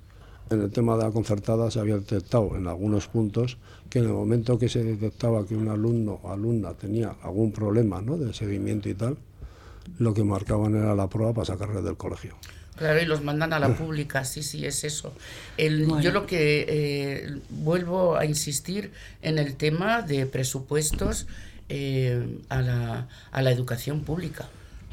[0.51, 3.57] En el tema de la concertada se había detectado en algunos puntos
[3.89, 8.03] que en el momento que se detectaba que un alumno o alumna tenía algún problema
[8.03, 8.17] ¿no?
[8.17, 9.17] de seguimiento y tal,
[9.97, 12.35] lo que marcaban era la prueba para sacarle del colegio.
[12.81, 15.13] Claro, y los mandan a la pública, sí, sí, es eso.
[15.55, 16.01] El, Bueno.
[16.01, 18.91] Yo lo que eh, vuelvo a insistir
[19.21, 21.27] en el tema de presupuestos
[21.69, 24.49] eh, a, la, a la educación pública,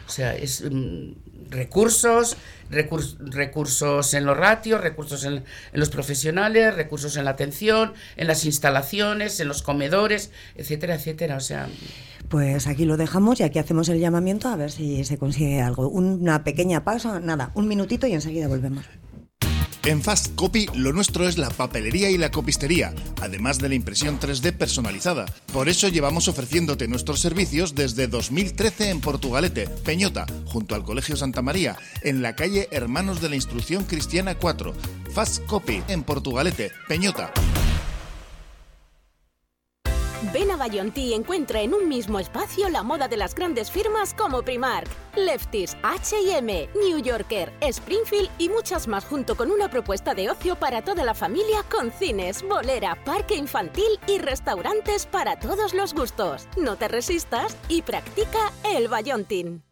[0.06, 1.12] O sea, es mm,
[1.48, 2.36] recursos,
[2.68, 8.44] recursos en los ratios, recursos en, en, los profesionales, recursos en la atención, en las
[8.44, 11.36] instalaciones, en los comedores, etcétera, etcétera.
[11.36, 11.70] O sea.
[12.28, 15.88] Pues aquí lo dejamos y aquí hacemos el llamamiento a ver si se consigue algo.
[15.88, 18.84] Una pequeña pausa, nada, un minutito y enseguida volvemos.
[19.84, 24.20] En Fast Copy lo nuestro es la papelería y la copistería, además de la impresión
[24.20, 25.24] 3D personalizada.
[25.50, 31.40] Por eso llevamos ofreciéndote nuestros servicios desde 2013 en Portugalete, Peñota, junto al Colegio Santa
[31.40, 34.74] María, en la calle Hermanos de la Instrucción Cristiana 4.
[35.14, 37.32] Fast Copy en Portugalete, Peñota.
[40.32, 44.14] Ven a Bayonti y encuentra en un mismo espacio la moda de las grandes firmas
[44.14, 50.28] como Primark, Lefties, H&M, New Yorker, Springfield y muchas más junto con una propuesta de
[50.30, 55.94] ocio para toda la familia con cines, bolera, parque infantil y restaurantes para todos los
[55.94, 56.48] gustos.
[56.56, 59.62] No te resistas y practica el Bayontin.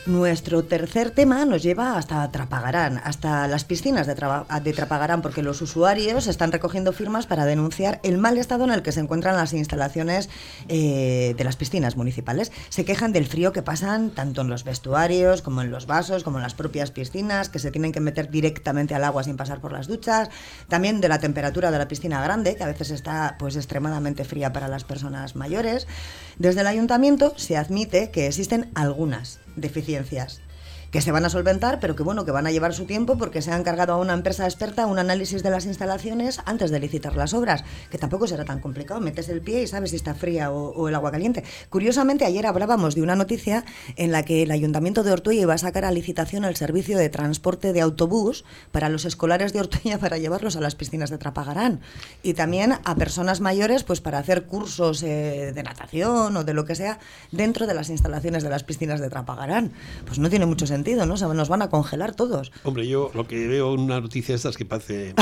[0.05, 5.61] Nuestro tercer tema nos lleva hasta Trapagarán, hasta las piscinas de, de, Trapagarán, porque los
[5.61, 9.53] usuarios están recogiendo firmas para denunciar el mal estado en el que se encuentran las
[9.53, 10.29] instalaciones
[10.67, 12.51] eh, de las piscinas municipales.
[12.67, 16.37] Se quejan del frío que pasan tanto en los vestuarios como en los vasos, como
[16.37, 19.71] en las propias piscinas, que se tienen que meter directamente al agua sin pasar por
[19.71, 20.29] las duchas.
[20.67, 24.51] También de la temperatura de la piscina grande, que a veces está pues extremadamente fría
[24.51, 25.87] para las personas mayores.
[26.37, 30.42] Desde el ayuntamiento se admite que existen algunas deficiencias
[30.93, 33.41] que se van a solventar, pero que bueno, que van a llevar su tiempo porque
[33.41, 37.15] se ha encargado a una empresa experta un análisis de las instalaciones antes de licitar
[37.15, 40.51] las obras, que tampoco será tan complicado, metes el pie y sabes si está fría
[40.51, 41.43] o, el agua caliente.
[41.71, 45.57] Curiosamente, ayer hablábamos de una noticia en la que el Ayuntamiento de Ortuella iba a
[45.57, 50.19] sacar a licitación el servicio de transporte de autobús para los escolares de Ortuella para
[50.19, 51.79] llevarlos a las piscinas de Trapagarán
[52.21, 56.65] y también a personas mayores pues para hacer cursos eh, de natación o de lo
[56.65, 56.99] que sea
[57.31, 59.71] dentro de las instalaciones de las piscinas de Trapagarán.
[60.05, 61.15] Pues no tiene mucho sentido ¿no?
[61.33, 62.51] nos van a congelar todos.
[62.63, 65.13] Hombre, yo lo que veo en una noticia estas que parece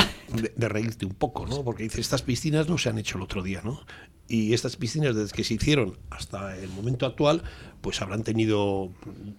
[0.56, 1.62] de, reírte un poco, ¿no?
[1.62, 3.80] Porque dice, estas piscinas no se han hecho el otro día, ¿no?
[4.28, 7.42] Y estas piscinas, desde que se hicieron hasta el momento actual,
[7.80, 8.90] pues habrán tenido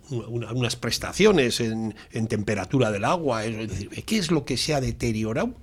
[0.10, 3.46] unas prestaciones en, en temperatura del agua.
[3.46, 5.63] Es decir, ¿qué es lo que se ha deteriorado?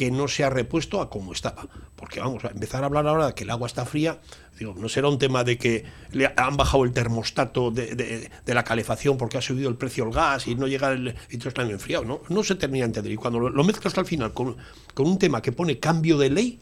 [0.00, 1.68] Que no se ha repuesto a como estaba.
[1.94, 4.18] Porque vamos a empezar a hablar ahora de que el agua está fría.
[4.58, 9.18] Digo, no será un tema de que le han bajado el termostato de, la calefacción
[9.18, 11.14] porque ha subido el precio del gas y no llega el.
[11.30, 12.06] y todo está enfriado.
[12.06, 13.12] No, no se termina de entender.
[13.12, 14.56] Y cuando lo, mezclas al final con,
[14.96, 16.58] un tema que pone cambio de ley,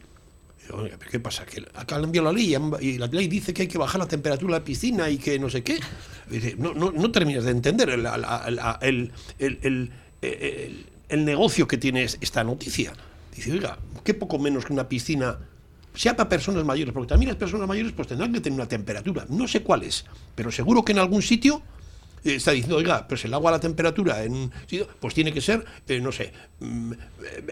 [1.09, 1.46] ¿qué pasa?
[1.46, 4.55] Que han cambiado la ley y la ley dice que hay que bajar la temperatura
[4.55, 5.79] de la piscina y que no sé qué.
[6.57, 8.05] No, no, no terminas de entender el,
[8.81, 9.12] el,
[11.09, 12.94] el negocio que tiene esta noticia.
[13.38, 15.38] Dice, oiga, qué poco menos que una piscina
[15.94, 19.27] sea para personas mayores, porque también las personas mayores pues tendrán que tener una temperatura,
[19.29, 21.62] no sé cuál es, pero seguro que en algún sitio
[22.24, 24.51] eh, está diciendo, oiga, pues el agua, la temperatura en
[24.98, 26.33] pues tiene que ser, eh, no sé,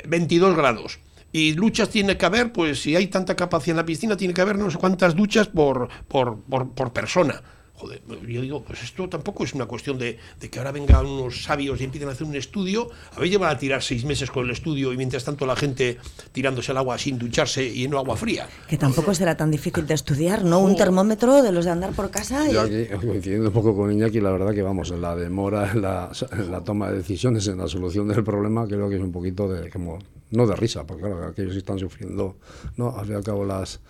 [0.09, 0.99] 22 mm, grados.
[1.31, 4.41] Y luchas tiene que haber, pues si hay tanta capacidad en la piscina, tiene que
[4.41, 7.41] haber no sé cuántas duchas por, por, por persona.
[7.77, 10.19] Joder, yo digo, pues esto tampoco es una cuestión de,
[10.51, 12.89] que ahora vengan unos sabios y empiecen a hacer un estudio.
[13.15, 15.99] Habéis llevado a tirar seis meses con el estudio y mientras tanto la gente
[16.33, 18.49] tirándose al agua sin ducharse y en agua fría.
[18.67, 20.61] Que tampoco será tan difícil de estudiar, ¿no?
[20.61, 22.49] Un termómetro de los de andar por casa.
[22.49, 22.55] Y...
[22.55, 25.83] Yo aquí, coincidiendo un poco con Iñaki, la verdad que vamos, en la demora, en
[25.83, 26.11] la,
[26.65, 29.99] toma de decisiones, en la solución del problema, creo que es un poquito de, como,
[30.31, 32.37] no de risa, porque claro, aquellos están sufriendo,
[32.77, 32.97] ¿no?
[32.97, 33.81] Al fin y al cabo las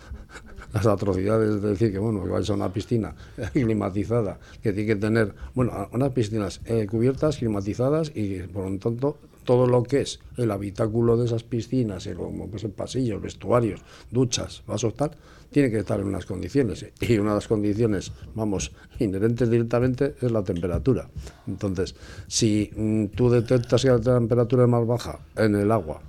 [0.72, 3.14] las atrocidades de decir que, bueno, que vais a una piscina
[3.52, 9.18] climatizada, que tiene que tener, bueno, unas piscinas eh, cubiertas, climatizadas y, por lo tanto,
[9.46, 13.80] todo lo que es el habitáculo de esas piscinas, el, como que es el vestuarios,
[14.10, 15.12] duchas, vasos tal,
[15.50, 16.84] tiene que estar en unas condiciones.
[17.00, 21.08] Y una de las condiciones, vamos, inherentes directamente es la temperatura.
[21.46, 21.94] Entonces,
[22.26, 26.02] si mm, tú detectas que la temperatura es más baja en el agua,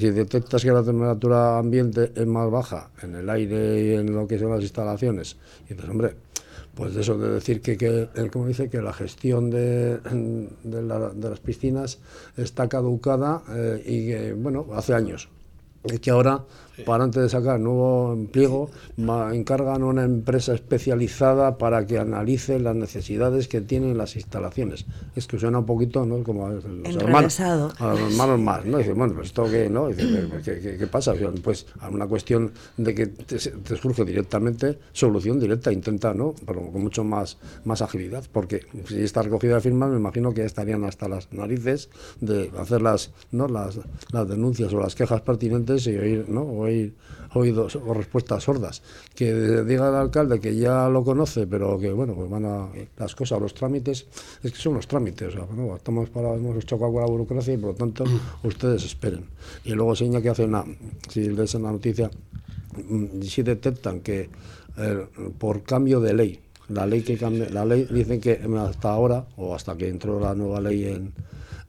[0.00, 4.26] si detectas que la temperatura ambiente es más baja en el aire y en lo
[4.26, 5.36] que son las instalaciones,
[5.68, 6.14] y dices, hombre,
[6.74, 11.40] pues eso de decir que, que él como dice que la gestión de, de, las
[11.40, 11.98] piscinas
[12.38, 15.28] está caducada eh, y que bueno hace años
[15.84, 16.44] y que ahora
[16.84, 18.70] para antes de sacar nuevo pliego,
[19.32, 24.86] encargan a una empresa especializada para que analice las necesidades que tienen las instalaciones.
[25.16, 26.22] Es que suena un poquito, ¿no?
[26.22, 28.78] Como a los, hermanos, a los hermanos más, ¿no?
[28.78, 29.88] Dice, bueno, pues esto qué, ¿no?
[29.88, 31.14] Dice, ¿qué, qué, pasa?
[31.42, 36.34] Pues a una cuestión de que te, surge directamente, solución directa, intenta, ¿no?
[36.46, 40.40] Pero con mucho más, más agilidad, porque si está recogida de firmas, me imagino que
[40.40, 41.88] ya estarían hasta las narices
[42.20, 43.48] de hacer las, ¿no?
[43.48, 43.78] las,
[44.12, 46.42] las denuncias o las quejas pertinentes y oír, ¿no?
[47.34, 48.82] Oídos o respuestas sordas.
[49.14, 53.14] Que diga el alcalde que ya lo conoce, pero que bueno, pues van a las
[53.14, 54.06] cosas, los trámites,
[54.42, 55.34] es que son los trámites,
[55.76, 58.04] estamos para, hemos chocado con la burocracia y por lo tanto
[58.42, 59.24] ustedes esperen.
[59.64, 60.64] Y luego señala que hace una,
[61.08, 62.10] si lees en la noticia,
[62.88, 64.28] mm, si detectan que
[64.76, 65.06] eh,
[65.38, 69.54] por cambio de ley, la ley que cambia, la ley dicen que hasta ahora, o
[69.54, 71.12] hasta que entró la nueva ley en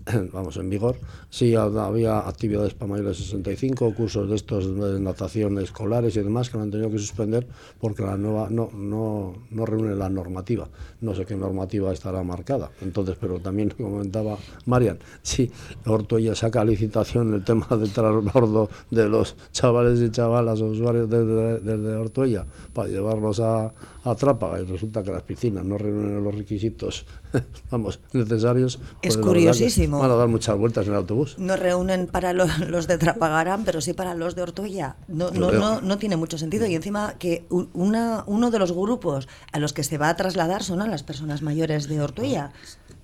[0.34, 0.96] vamos, en vigor,
[1.30, 6.50] sí había actividades para mayores de 65, cursos de estos de natación escolares y demás
[6.50, 7.48] que han tenido que suspender
[7.80, 10.68] porque la nueva no, no, no reúne la normativa.
[11.02, 12.72] No sé qué normativa estará marcada.
[12.82, 15.52] Entonces, pero también comentaba Marian, sí,
[15.86, 21.60] Ortuella saca licitación el tema del transbordo de los chavales y chavalas o usuarios desde,
[21.60, 26.36] desde Ortuella para llevarlos a, a Trápaga y resulta que las piscinas no reúnen los
[26.36, 27.06] requisitos,
[27.72, 28.80] vamos, necesarios.
[29.02, 30.00] Es curiosísimo.
[30.00, 31.38] Van a dar muchas vueltas en el autobús.
[31.38, 34.96] No reúnen para los, de Trapagarán, pero sí para los de Ortuella.
[35.08, 36.66] No, no, no, no, tiene mucho sentido.
[36.66, 40.64] Y encima que una, uno de los grupos a los que se va a trasladar
[40.64, 42.52] son a las personas mayores de Ortuella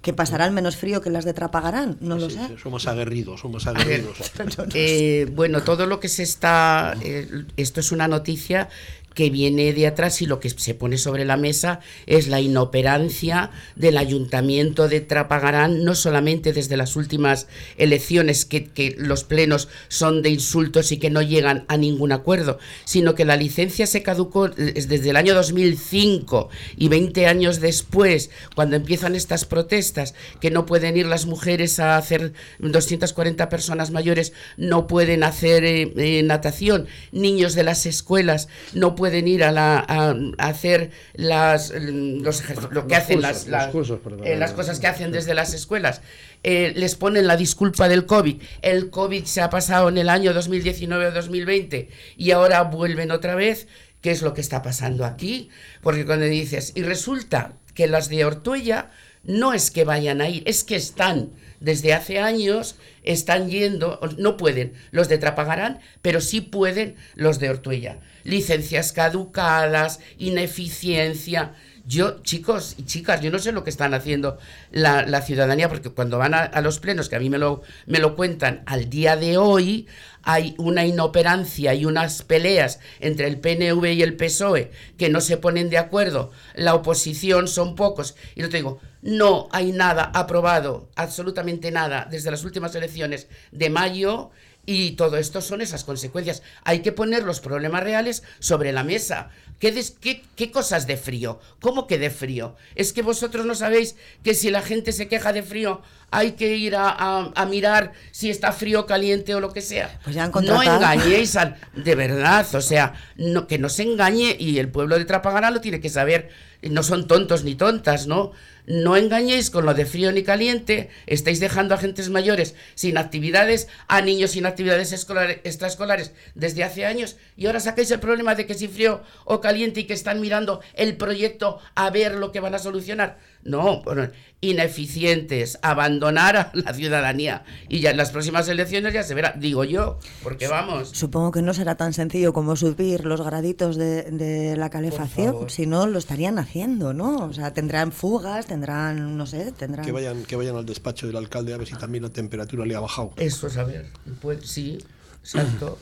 [0.02, 2.40] que pasarán menos frío que las de Trapagarán, no lo sé.
[2.62, 4.18] somos aguerridos, somos aguerridos.
[4.74, 8.70] Eh, bueno, todo lo que se está, eh, esto es una noticia
[9.18, 13.50] que viene de atrás y lo que se pone sobre la mesa es la inoperancia
[13.76, 20.30] del ayuntamiento de Trapagarán, no solamente desde las últimas elecciones, que, los plenos son de
[20.30, 25.10] insultos y que no llegan a ningún acuerdo, sino que la licencia se caducó desde
[25.10, 31.08] el año 2005 y 20 años después, cuando empiezan estas protestas, que no pueden ir
[31.08, 37.64] las mujeres a hacer 240 personas mayores, no pueden hacer eh, eh, natación, niños de
[37.64, 40.14] las escuelas no pueden pueden ir a, la, a,
[40.50, 46.02] hacer las, los lo que hacen las, eh, las, cosas que hacen desde las escuelas.
[46.44, 48.42] Eh, les ponen la disculpa del COVID.
[48.62, 53.36] El COVID se ha pasado en el año 2019 o 2020 y ahora vuelven otra
[53.36, 53.70] vez.
[54.02, 55.50] ¿Qué es lo que está pasando aquí?
[55.82, 58.92] Porque cuando dices, y resulta que las de Ortuella
[59.24, 64.38] no es que vayan a ir, es que están desde hace años están yendo, no
[64.38, 68.00] pueden los de Trapagarán, pero sí pueden los de Ortuella.
[68.24, 71.54] Licencias caducadas, ineficiencia.
[71.88, 74.38] Yo, chicos y chicas, yo no sé lo que están haciendo
[74.72, 78.18] la, ciudadanía, porque cuando van a, los plenos, que a mí me lo, me lo
[78.18, 79.88] cuentan al día de hoy,
[80.22, 85.38] hay una inoperancia y unas peleas entre el PNV y el PSOE que no se
[85.38, 90.90] ponen de acuerdo, la oposición son pocos, y no te digo, no hay nada aprobado,
[90.96, 94.32] absolutamente nada, desde las últimas elecciones de mayo
[94.70, 96.44] y todo esto son esas consecuencias.
[96.66, 99.30] Hay que poner los problemas reales sobre la mesa.
[99.60, 101.40] ¿Qué, qué, cosas de frío?
[101.60, 102.56] ¿Cómo que de frío?
[102.76, 106.56] Es que vosotros no sabéis que si la gente se queja de frío hay que
[106.56, 110.00] ir a, mirar si está frío, caliente o lo que sea.
[110.04, 114.60] Pues ya no engañéis al, de verdad, o sea, no, que no se engañe y
[114.60, 116.30] el pueblo de Trapagara lo tiene que saber.
[116.62, 118.32] No son tontos ni tontas, ¿no?
[118.68, 123.70] No engañéis con lo de frío ni caliente, estáis dejando a gentes mayores sin actividades,
[123.88, 128.46] a niños sin actividades escolares, extraescolares desde hace años y ahora sacáis el problema de
[128.46, 132.42] que si frío o caliente y que están mirando el proyecto a ver lo que
[132.42, 133.20] van a solucionar.
[133.48, 134.10] No, bueno,
[134.42, 137.44] ineficientes, abandonar a la ciudadanía.
[137.70, 140.90] Y ya en las próximas elecciones ya se verá, digo yo, porque vamos.
[140.90, 145.88] Supongo que no será tan sencillo como subir los graditos de, la calefacción, si no
[145.88, 147.26] lo estarían haciendo, ¿no?
[147.26, 149.86] O sea, tendrán fugas, tendrán, no sé, tendrán...
[149.86, 152.76] Que vayan, que vayan al despacho del alcalde a ver si también la temperatura le
[152.76, 153.14] ha bajado.
[153.18, 153.88] Eso es, a ver,
[154.22, 154.78] pues sí,
[155.24, 155.78] exacto.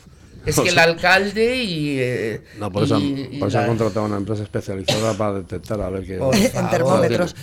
[0.46, 2.00] Es que el alcalde y.
[2.00, 3.00] Eh, no, por eso,
[3.40, 6.16] por eso han contratado una empresa especializada para detectar a ver qué.
[6.56, 7.36] En termómetros.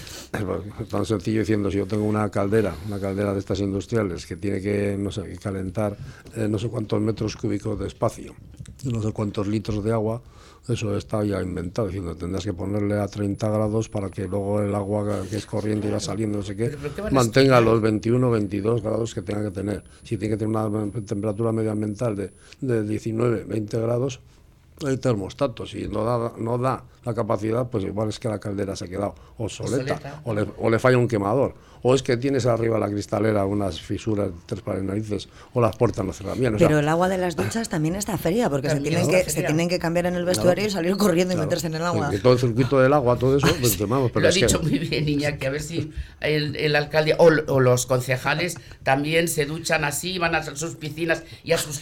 [0.81, 4.37] Es tan sencillo diciendo: si yo tengo una caldera, una caldera de estas industriales que
[4.37, 5.97] tiene que, no sé, calentar
[6.37, 8.35] eh, no sé cuántos metros cúbicos de espacio,
[8.85, 10.23] no sé cuántos litros de agua
[10.69, 14.75] eso está ya inventado, diciendo tendrás que ponerle a 30 grados para que luego el
[14.75, 16.77] agua que es corriente y va saliendo, no sé qué,
[17.11, 19.83] mantenga los 21, 22 grados que tenga que tener.
[20.05, 24.21] Si tiene que tener una temperatura medioambiental de, de 19, 20 grados,
[24.87, 28.77] hay termostatos y no da, no da la capacidad, pues igual es que la caldera
[28.77, 32.47] se ha quedado obsoleta, O, le, o le falla un quemador o es que tienes
[32.47, 36.57] arriba la cristalera unas fisuras de tres pares narices o las puertas no cerran bien.
[36.57, 39.69] Pero el agua de las duchas también está fría porque se tienen, que, se tienen
[39.69, 42.11] que cambiar en el vestuario y salir corriendo y meterse en el agua.
[42.15, 45.05] Y todo el circuito del agua, todo eso, pues vamos, Lo ha dicho muy bien,
[45.05, 47.31] niña, que a ver si el, alcalde o,
[47.61, 51.81] los concejales también se duchan así, van a sus piscinas y a sus,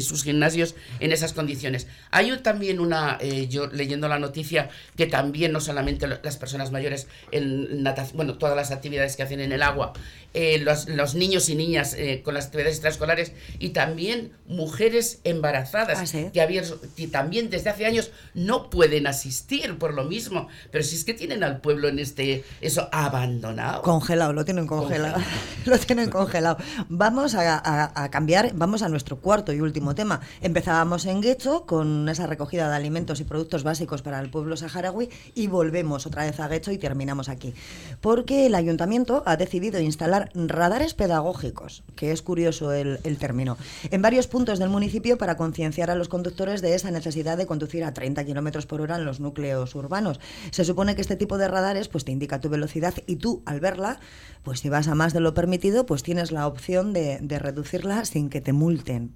[0.00, 1.86] sus gimnasios en esas condiciones.
[2.10, 4.61] Hay también una, eh, yo leyendo la noticia,
[4.96, 9.40] que también no solamente las personas mayores en natación, bueno, todas las actividades que hacen
[9.40, 9.92] en el agua,
[10.34, 16.30] eh, los, niños y niñas eh, con las actividades extraescolares y también mujeres embarazadas ah,
[16.32, 20.48] que, también desde hace años no pueden asistir por lo mismo.
[20.70, 23.82] Pero si es que tienen al pueblo en este, eso abandonado.
[23.82, 25.20] Congelado, lo tienen congelado.
[25.66, 26.56] lo tienen congelado.
[26.88, 30.20] Vamos a, cambiar, vamos a nuestro cuarto y último tema.
[30.40, 35.10] Empezábamos en Guecho con esa recogida de alimentos y productos básicos para el pueblo saharaui
[35.34, 37.52] y volvemos otra vez a Guecho y terminamos aquí.
[38.00, 43.56] Porque el ayuntamiento ha decidido instalar radares pedagógicos, que es curioso el, término,
[43.90, 47.84] en varios puntos del municipio para concienciar a los conductores de esa necesidad de conducir
[47.84, 50.20] a 30 kilómetros por hora en los núcleos urbanos.
[50.50, 53.60] Se supone que este tipo de radares pues, te indica tu velocidad y tú, al
[53.60, 54.00] verla,
[54.42, 58.28] pues si vas a más de lo permitido, pues tienes la opción de, reducirla sin
[58.28, 59.12] que te multen.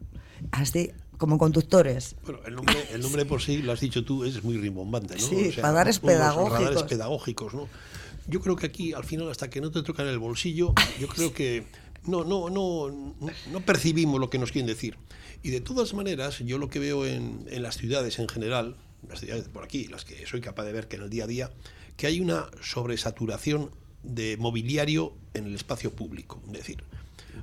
[0.50, 2.16] Así, como conductores.
[2.24, 5.20] Bueno, el nombre, el nombre por sí, lo has dicho tú, es muy rimbombante, ¿no?
[5.20, 6.60] Sí, radares pedagógicos.
[6.60, 7.68] Radares pedagógicos, ¿no?
[8.28, 11.32] Yo creo que aquí, al final, hasta que no te tocan el bolsillo, yo creo
[11.32, 11.66] que
[12.04, 13.14] no, no, no,
[13.50, 14.96] no percibimos lo que nos quieren decir.
[15.42, 18.76] Y de todas maneras, yo lo que veo en, en las ciudades en general,
[19.08, 21.26] las ciudades por aquí, las que soy capaz de ver que en el día a
[21.26, 21.50] día,
[21.96, 23.70] que hay una sobresaturación
[24.02, 26.40] de mobiliario en el espacio público.
[26.46, 26.84] Es decir,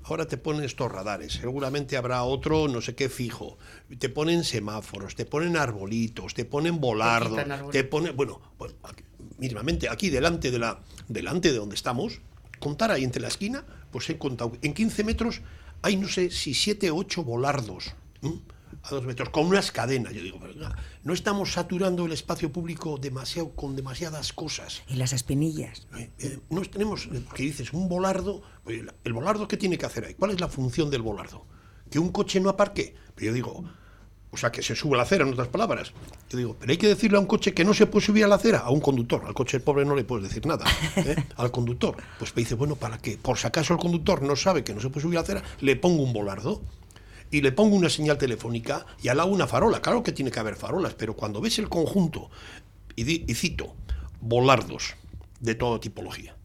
[0.03, 3.57] ahora te ponen estos radares, seguramente habrá otro no sé qué fijo,
[3.99, 7.39] te ponen semáforos, te ponen arbolitos, te ponen volardos,
[7.71, 8.75] te ponen, bueno, bueno
[9.37, 12.21] mínimamente aquí delante de, la, delante de donde estamos,
[12.59, 15.41] contar ahí entre la esquina, pues he contado, en 15 metros
[15.81, 17.93] hay no sé si 7 o 8 volardos.
[18.83, 20.13] a dos metros, con unas cadenas.
[20.13, 20.39] Yo digo,
[21.03, 24.81] no estamos saturando el espacio público demasiado, con demasiadas cosas.
[24.87, 25.87] Y las espinillas.
[25.97, 28.41] Eh, eh, no tenemos, que dices, un volardo.
[28.65, 30.13] ¿El volardo qué tiene que hacer ahí?
[30.15, 31.45] ¿Cuál es la función del volardo?
[31.91, 32.95] ¿Que un coche no aparque?
[33.15, 33.63] Pero yo digo,
[34.33, 35.93] o sea, que se sube a la acera, en otras palabras.
[36.27, 38.27] Yo digo, pero hay que decirle a un coche que no se puede subir a
[38.27, 39.23] la acera, a un conductor.
[39.27, 40.65] Al coche pobre no le puedes decir nada.
[40.95, 41.15] ¿eh?
[41.37, 41.95] Al conductor.
[42.17, 44.81] Pues me dice, bueno, para que, por si acaso el conductor no sabe que no
[44.81, 46.63] se puede subir a la acera, le pongo un volardo
[47.29, 49.83] y le pongo una señal telefónica y al lado una farola.
[49.83, 52.31] Claro que tiene que haber farolas, pero cuando ves el conjunto,
[52.95, 53.75] y, cito,
[54.19, 54.95] volardos
[55.41, 56.35] de toda tipología,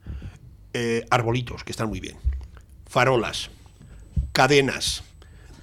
[0.75, 2.19] eh, arbolitos, que están muy bien,
[2.87, 3.49] farolas,
[4.33, 5.05] cadenas,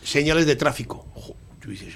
[0.02, 1.06] señales de tráfico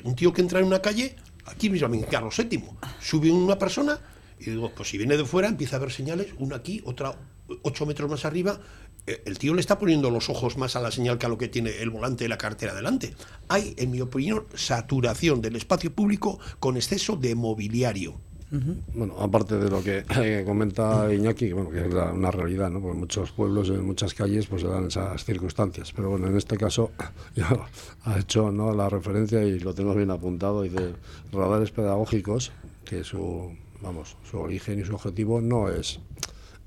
[0.03, 1.15] un tío que entra en una calle,
[1.45, 2.63] aquí mismo en Carlos VII,
[2.99, 3.99] sube una persona
[4.39, 7.15] y digo, pues si viene de fuera empieza a ver señales, una aquí, otra
[7.63, 8.59] ocho metros más arriba,
[9.05, 11.37] eh, el tío le está poniendo los ojos más a la señal que a lo
[11.37, 13.13] que tiene el volante de la cartera delante.
[13.47, 18.21] Hay, en mi opinión, saturación del espacio público con exceso de mobiliario.
[18.51, 22.81] Bueno, aparte de lo que eh, comenta Iñaki, bueno, que es una realidad, ¿no?
[22.81, 25.93] Porque muchos pueblos, en muchas calles, pues se dan esas circunstancias.
[25.95, 26.91] Pero bueno, en este caso
[27.35, 27.47] ya
[28.05, 28.73] ha hecho ¿no?
[28.73, 30.93] la referencia y lo tengo bien apuntado, y de
[31.31, 32.51] radares pedagógicos,
[32.85, 35.99] que su, vamos, su origen y su objetivo no es,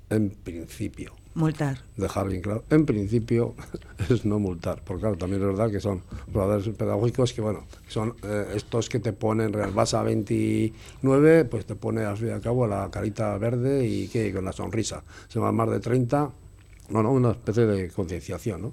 [0.09, 1.79] en principio, Multar.
[1.97, 2.65] Dejar bien claro.
[2.69, 3.55] En principio
[4.11, 6.03] es no multar, porque claro, también es verdad que son
[6.33, 11.65] radares pedagógicos que, bueno, son eh, estos que te ponen, real, vas a 29, pues
[11.65, 15.03] te pone al fin y al cabo la carita verde y que con la sonrisa.
[15.29, 16.31] Se va más de 30,
[16.91, 18.73] bueno, una especie de concienciación, ¿no?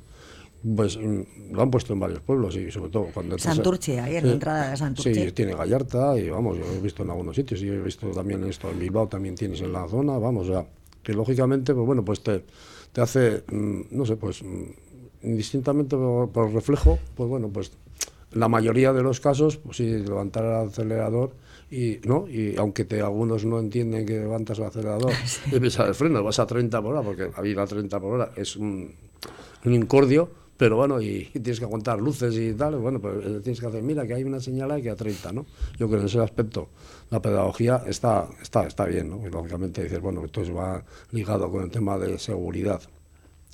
[0.76, 3.39] Pues mm, lo han puesto en varios pueblos y sobre todo cuando...
[3.39, 5.14] Santurce, ahí en la entrada de Santurce.
[5.14, 8.43] Sí, tiene Gallarta y vamos, yo he visto en algunos sitios y he visto también
[8.43, 10.66] esto en Bilbao, también tienes en la zona, vamos, ya
[11.04, 12.43] que lógicamente, pues bueno, pues te,
[12.91, 14.64] te hace, mm, no sé, pues mm,
[15.24, 17.72] indistintamente por, reflejo, pues bueno, pues
[18.32, 21.32] la mayoría de los casos, pues sí, levantar el acelerador
[21.72, 25.12] y no y aunque te, algunos no entienden que levantas el acelerador
[25.52, 28.14] y pisar el freno, vas a 30 por hora, porque a ir a 30 por
[28.14, 28.93] hora es un,
[29.66, 33.60] un incordio, pero bueno, y, tienes que aguantar luces y tal, bueno, pues eh, tienes
[33.60, 35.45] que hacer, mira que hay una señal ahí que a 30, ¿no?
[35.78, 36.68] Yo creo que en ese aspecto
[37.10, 39.26] la pedagogía está, está, está bien, ¿no?
[39.26, 42.82] Y lógicamente dices, bueno, esto va ligado con el tema de seguridad,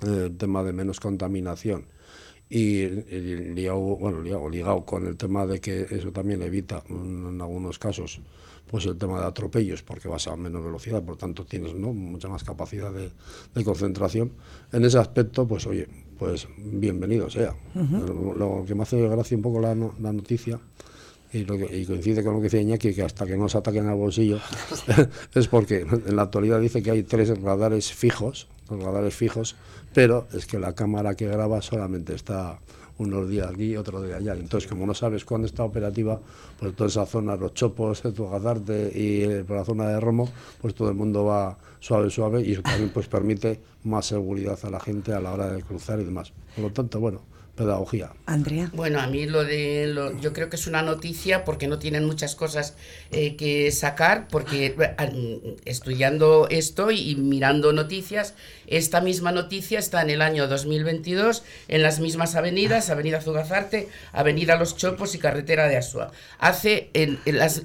[0.04, 1.86] el tema de menos contaminación
[2.50, 8.22] y, ligado, bueno, ligado, con el tema de que eso también evita en algunos casos
[8.68, 11.94] pues el tema de atropellos porque vas a menos velocidad, por tanto tienes ¿no?
[11.94, 13.12] mucha más capacidad de,
[13.54, 14.32] de concentración.
[14.72, 15.88] En ese aspecto, pues oye,
[16.18, 17.56] pues bienvenido sea.
[17.76, 20.60] lo, que me hace gracia un poco la, la noticia
[21.36, 24.40] y, coincide con lo que decía Iñaki, que hasta que no se ataquen al bolsillo,
[25.36, 29.56] es porque en la actualidad dice que hay tres radares fijos, radares fijos,
[29.94, 32.60] pero es que la cámara que graba solamente está
[32.98, 34.34] unos días aquí y otros días allá.
[34.34, 36.20] Entonces, como no sabes cuándo está operativa,
[36.60, 40.30] pues toda esa zona, los chopos, Tugazarte y eh, por la zona de Romo,
[40.62, 44.70] pues todo el mundo va suave, suave y eso también pues permite más seguridad a
[44.70, 46.32] la gente a la hora de cruzar y demás.
[46.56, 47.22] Por lo tanto, bueno,
[47.56, 48.12] pedagogía.
[48.26, 48.70] Andrea.
[48.74, 52.06] Bueno, a mí lo de, lo, yo creo que es una noticia porque no tienen
[52.06, 52.76] muchas cosas
[53.12, 58.34] eh, que sacar, porque eh, estudiando esto y, mirando noticias,
[58.68, 64.58] esta misma noticia está en el año 2022 en las mismas avenidas, Avenida Zugazarte, Avenida
[64.58, 66.12] Los Chopos y Carretera de Asua.
[66.40, 67.20] Hace en,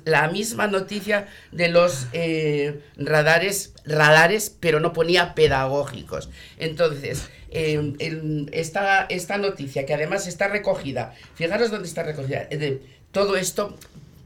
[0.05, 6.29] la misma noticia de los eh, radares, radares, pero no ponía pedagógicos.
[6.59, 12.83] Entonces, eh, esta, esta noticia, que además está recogida, fijaros dónde está recogida, de
[13.13, 13.77] todo esto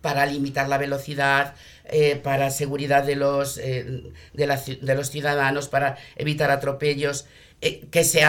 [0.00, 1.54] para limitar la velocidad,
[1.86, 7.26] eh, para seguridad de los, eh, de, los ciudadanos, para evitar atropellos,
[7.60, 8.20] eh, que se,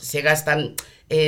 [0.00, 0.74] se gastan,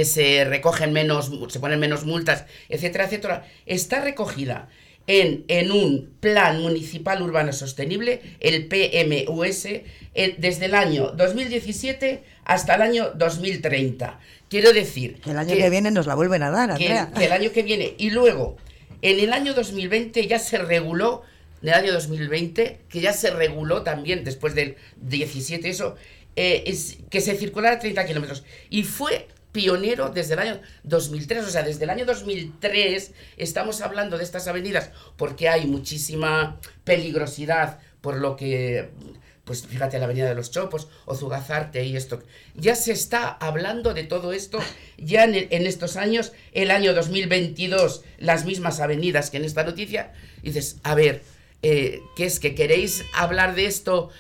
[0.05, 4.69] se recogen menos, se ponen menos multas, etcétera, etcétera, está recogida
[5.07, 9.69] en, en un Plan Municipal Urbano Sostenible, el PMUS,
[10.39, 14.19] desde el año 2017 hasta el año 2030.
[14.49, 15.21] Quiero decir...
[15.27, 17.11] El año que, viene nos la vuelven a dar, Andrea.
[17.15, 17.95] Que, el año que viene.
[17.99, 18.57] Y luego,
[19.03, 21.23] en el año 2020 ya se reguló,
[21.63, 25.97] en el año 2020, que ya se reguló también, después del 17 eso,
[26.37, 28.45] eh, es, que se circulara a 30 kilómetros.
[28.71, 34.19] Y fue pionero desde el año 2003, o sea, desde el año 2003 estamos hablando
[34.19, 38.91] de estas avenidas porque hay muchísima peligrosidad por lo que
[39.45, 42.23] pues fíjate la Avenida de los Chopos o Zugazarte y esto.
[42.55, 44.59] Ya se está hablando de todo esto
[44.99, 50.15] ya en, estos años, el año 2022, las mismas avenidas que en esta noticia.
[50.43, 51.23] Dices, a ver,
[51.63, 54.11] eh, ¿qué es que queréis hablar de esto?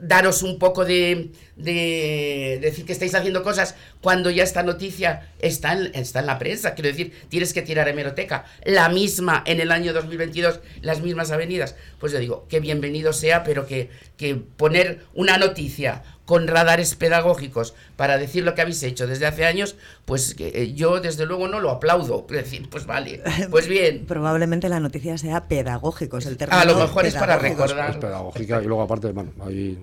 [0.00, 5.72] Daros un poco de, de, decir que estáis haciendo cosas cuando ya esta noticia está
[5.72, 6.74] en, está en la prensa.
[6.74, 8.44] Quiero decir, tienes que tirar hemeroteca.
[8.64, 11.76] La misma en el año 2022, las mismas avenidas.
[11.98, 16.02] Pues yo digo, que bienvenido sea, pero que, que poner una noticia
[16.32, 19.76] con radares pedagógicos para decir lo que habéis hecho desde hace años,
[20.06, 22.24] pues eh, yo desde luego no lo aplaudo.
[22.30, 23.20] Es decir, pues vale,
[23.50, 24.06] pues bien.
[24.06, 27.90] Probablemente la noticia sea pedagógicos, el término A lo mejor es para recordar.
[27.90, 29.78] Es pedagógica y luego aparte, bueno, ahí,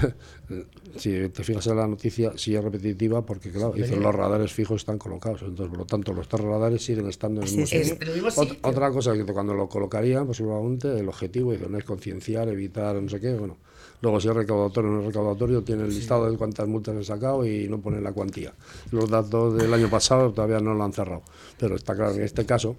[0.96, 4.76] si te fijas en la noticia, sí es repetitiva porque, claro, dicen los radares fijos
[4.76, 8.56] están colocados, entonces por lo tanto los tres radares siguen estando en el mismo sitio.
[8.62, 13.10] Otra cosa que cuando lo colocarían, pues seguramente el objetivo no es concienciar, evitar, no
[13.10, 13.58] sé qué, bueno
[14.00, 17.04] Luego, si es recaudatorio o no es recaudatorio, tiene el listado de cuántas multas he
[17.04, 18.52] sacado y no pone la cuantía.
[18.90, 21.22] Los datos del año pasado todavía no lo han cerrado.
[21.58, 22.76] Pero está claro que en este caso,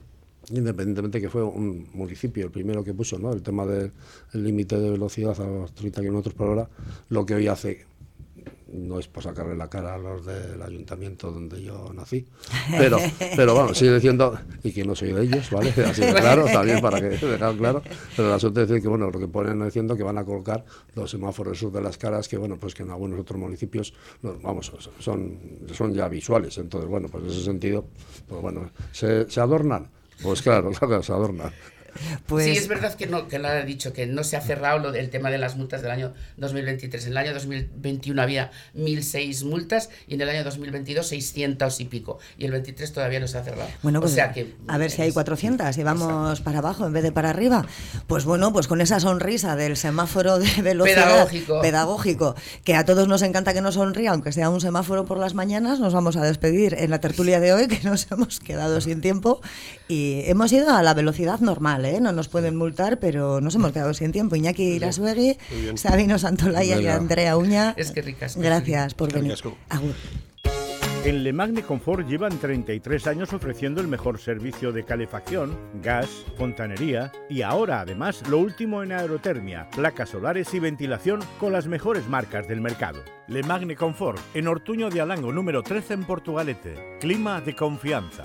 [0.51, 3.33] independientemente que fue un municipio el primero que puso ¿no?
[3.33, 3.91] el tema del
[4.33, 6.69] límite de velocidad a los 30 km por hora,
[7.09, 7.85] lo que hoy hace
[8.67, 12.25] no es por sacarle la cara a los del ayuntamiento donde yo nací,
[12.71, 12.97] pero,
[13.35, 15.69] pero bueno, sigue diciendo, y que no soy de ellos, ¿vale?
[15.85, 17.81] Así de claro, también para que dejar claro,
[18.15, 20.65] pero la suerte es decir que, bueno, lo que ponen diciendo que van a colocar
[20.95, 25.39] los semáforos de las caras, que, bueno, pues que en algunos otros municipios, vamos, son,
[25.71, 27.85] son ya visuales, entonces, bueno, pues en ese sentido,
[28.27, 29.89] pues bueno, se, se adornan,
[30.21, 31.51] pues claro, claro, se adornan.
[32.25, 32.45] Pues...
[32.45, 34.91] Sí, es verdad que no que lo ha dicho, que no se ha cerrado lo
[34.91, 37.05] del tema de las multas del año 2023.
[37.05, 42.19] En el año 2021 había 1.006 multas y en el año 2022 600 y pico.
[42.37, 43.69] Y el 23 todavía no se ha cerrado.
[43.83, 46.93] Bueno, pues o sea que, a ver si hay 400 y vamos para abajo en
[46.93, 47.65] vez de para arriba.
[48.07, 53.07] Pues bueno, pues con esa sonrisa del semáforo de velocidad pedagógico, pedagógico que a todos
[53.07, 56.23] nos encanta que nos sonría, aunque sea un semáforo por las mañanas, nos vamos a
[56.23, 59.41] despedir en la tertulia de hoy, que nos hemos quedado sin tiempo
[59.87, 61.84] y hemos ido a la velocidad normal.
[61.85, 61.99] ¿Eh?
[62.01, 64.35] no nos pueden multar, pero nos hemos quedado sin tiempo.
[64.35, 65.37] Iñaki Irasuegui,
[65.75, 67.73] Sabino Santolaya y Andrea Uña.
[67.77, 68.37] Es que ricas.
[68.37, 69.35] Gracias por venir.
[71.05, 77.11] En Le Magne Confort llevan 33 años ofreciendo el mejor servicio de calefacción, gas, fontanería
[77.29, 82.47] y ahora además lo último en aerotermia, placas solares y ventilación con las mejores marcas
[82.47, 83.03] del mercado.
[83.27, 86.97] Le Magne Confort en Ortuño de Alango número 13 en Portugalete.
[86.99, 88.23] Clima de confianza.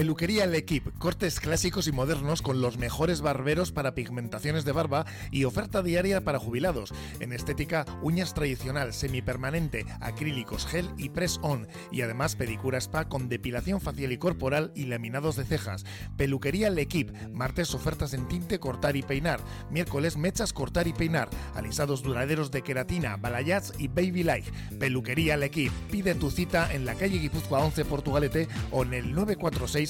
[0.00, 5.44] Peluquería L'Equipe, cortes clásicos y modernos con los mejores barberos para pigmentaciones de barba y
[5.44, 6.94] oferta diaria para jubilados.
[7.20, 11.68] En estética, uñas tradicional, semipermanente, acrílicos, gel y press-on.
[11.92, 15.84] Y además pedicura spa con depilación facial y corporal y laminados de cejas.
[16.16, 19.40] Peluquería L'Equipe, martes ofertas en tinte, cortar y peinar.
[19.70, 21.28] Miércoles mechas, cortar y peinar.
[21.54, 24.50] Alisados duraderos de queratina, balayage y baby life.
[24.78, 25.76] Peluquería L'Equipe.
[25.90, 29.89] Pide tu cita en la calle Guipúzcoa 11 Portugalete o en el 946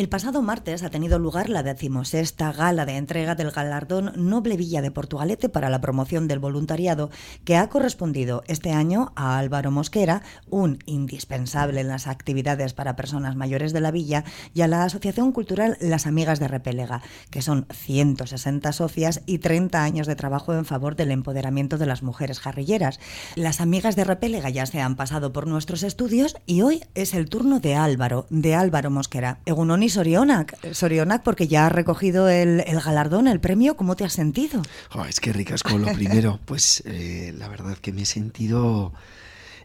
[0.00, 4.80] El pasado martes ha tenido lugar la decimosexta gala de entrega del galardón Noble Villa
[4.80, 7.10] de Portugalete para la promoción del voluntariado,
[7.44, 13.36] que ha correspondido este año a Álvaro Mosquera, un indispensable en las actividades para personas
[13.36, 14.24] mayores de la villa,
[14.54, 19.84] y a la Asociación Cultural Las Amigas de Repélega, que son 160 socias y 30
[19.84, 23.00] años de trabajo en favor del empoderamiento de las mujeres jarrilleras.
[23.36, 27.28] Las Amigas de Repélega ya se han pasado por nuestros estudios y hoy es el
[27.28, 29.40] turno de Álvaro, de Álvaro Mosquera.
[29.44, 34.62] Egunon Sorionak, Sorionak, porque ya has recogido el, galardón, el premio, ¿cómo te has sentido?
[35.08, 38.92] es que ricas con lo primero, pues eh, la verdad que me he sentido...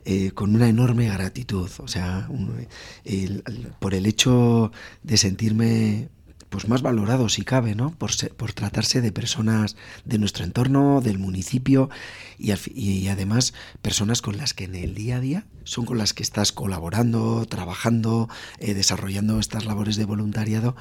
[0.08, 2.30] Eh, con una enorme gratitud, o sea,
[3.80, 4.72] por el hecho
[5.02, 6.10] de sentirme
[6.56, 7.92] pues más valorado si cabe, ¿no?
[7.92, 11.90] Por, por tratarse de personas de nuestro entorno, del municipio
[12.38, 16.14] y, y, además personas con las que en el día a día son con las
[16.14, 20.76] que estás colaborando, trabajando, eh, desarrollando estas labores de voluntariado,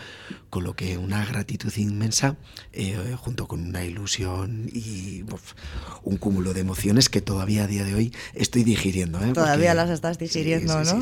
[0.50, 2.36] con lo que una gratitud inmensa,
[2.72, 5.24] eh, junto con una ilusión y
[6.02, 9.18] un cúmulo de emociones que todavía a día de hoy estoy digiriendo.
[9.24, 9.32] ¿eh?
[9.32, 11.00] Todavía las estás digiriendo, ¿no?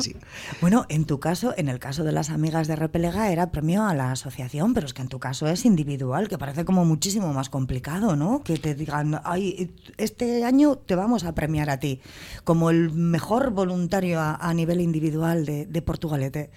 [0.61, 3.93] bueno, en tu caso, en el caso de las amigas de Repelega, era premio a
[3.93, 7.49] la asociación, pero es que en tu caso es individual, que parece como muchísimo más
[7.49, 8.43] complicado, ¿no?
[8.43, 11.99] Que te digan, ay, este año te vamos a premiar a ti
[12.45, 16.51] como el mejor voluntario voluntario a, nivel individual de, Portugalete?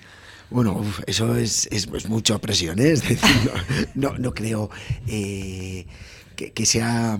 [0.51, 1.69] Bueno, eso es,
[2.09, 2.93] mucha presión, ¿eh?
[2.93, 3.19] es decir,
[3.95, 4.71] no, creo
[5.07, 5.87] eh,
[6.37, 7.19] que, sea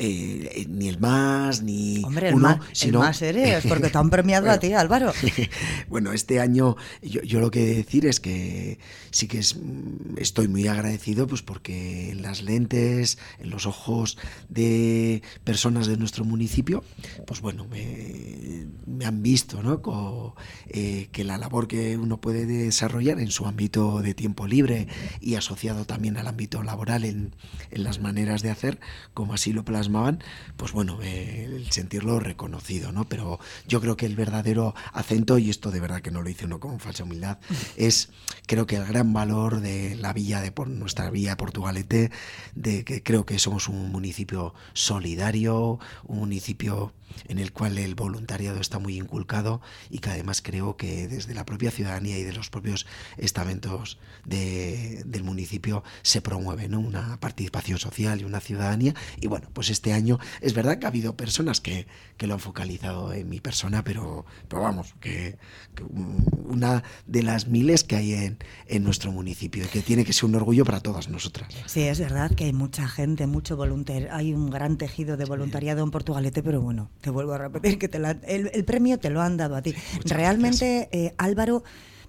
[0.00, 3.00] eh, ni el más, ni Hombre, el, más, sino...
[3.00, 5.12] el más eres, porque te han premiado a ti, Álvaro.
[5.88, 8.78] bueno, este año yo, lo que decir es que
[9.10, 9.56] sí que es,
[10.16, 14.18] estoy muy agradecido, pues porque en las lentes, en los ojos
[14.48, 16.84] de personas de nuestro municipio,
[17.26, 19.82] pues bueno, me, han visto, ¿no?
[20.68, 24.86] Eh, que la labor que uno puede desarrollar en su ámbito de tiempo libre
[25.20, 27.34] y asociado también al ámbito laboral en,
[27.72, 28.78] en las maneras de hacer,
[29.12, 29.87] como así lo plasma
[30.56, 33.08] pues bueno, eh, el sentirlo reconocido, ¿no?
[33.08, 36.46] Pero yo creo que el verdadero acento, y esto de verdad que no lo hice
[36.46, 37.38] uno con falsa humildad,
[37.76, 38.10] es
[38.46, 42.10] creo que el gran valor de la villa de por nuestra villa Portugalete,
[42.54, 46.92] de que creo que somos un municipio solidario, un municipio
[47.28, 51.44] en el cual el voluntariado está muy inculcado y que además creo que desde la
[51.44, 52.86] propia ciudadanía y de los propios
[53.16, 56.80] estamentos del municipio se promueve ¿no?
[56.80, 58.94] una participación social y una ciudadanía.
[59.20, 61.86] Y bueno, pues este año es verdad que ha habido personas que,
[62.16, 65.38] que lo han focalizado en mi persona, pero, pero vamos, que,
[66.44, 70.26] una de las miles que hay en, en nuestro municipio y que tiene que ser
[70.26, 71.48] un orgullo para todas nosotras.
[71.66, 75.82] Sí, es verdad que hay mucha gente, mucho voluntariado, hay un gran tejido de voluntariado
[75.82, 79.36] en Portugalete, pero bueno, te vuelvo a repetir que te el, premio te lo han
[79.36, 79.74] dado a ti.
[80.04, 81.62] Realmente, eh, Álvaro,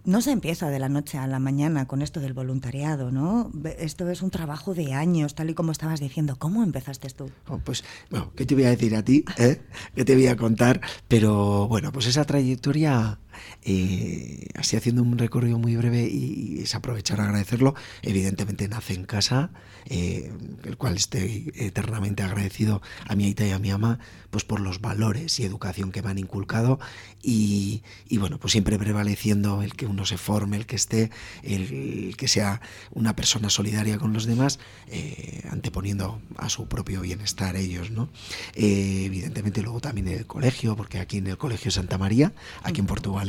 [0.05, 3.51] no se empieza de la noche a la mañana con esto del voluntariado, ¿no?
[3.77, 6.35] Esto es un trabajo de años, tal y como estabas diciendo.
[6.37, 7.29] ¿Cómo empezaste tú?
[7.47, 9.23] Oh, pues, bueno, ¿qué te voy a decir a ti?
[9.37, 9.61] Eh?
[9.95, 10.81] ¿Qué te voy a contar?
[11.07, 13.19] Pero bueno, pues esa trayectoria
[13.63, 17.75] eh, así haciendo un recorrido muy breve y, es aprovechar a agradecerlo.
[18.01, 19.51] Evidentemente nace en casa,
[19.85, 20.31] eh,
[20.63, 24.81] el cual estoy eternamente agradecido a mi aita y a mi ama, pues por los
[24.81, 26.79] valores y educación que me han inculcado
[27.21, 27.81] y,
[28.11, 31.11] bueno, pues siempre prevaleciendo el que uno se forme, el que esté,
[31.43, 32.61] el, que sea
[32.91, 38.09] una persona solidaria con los demás, eh, anteponiendo a su propio bienestar ellos, ¿no?
[38.55, 42.33] evidentemente luego también el colegio, porque aquí en el Colegio Santa María,
[42.63, 43.28] aquí en Portugal,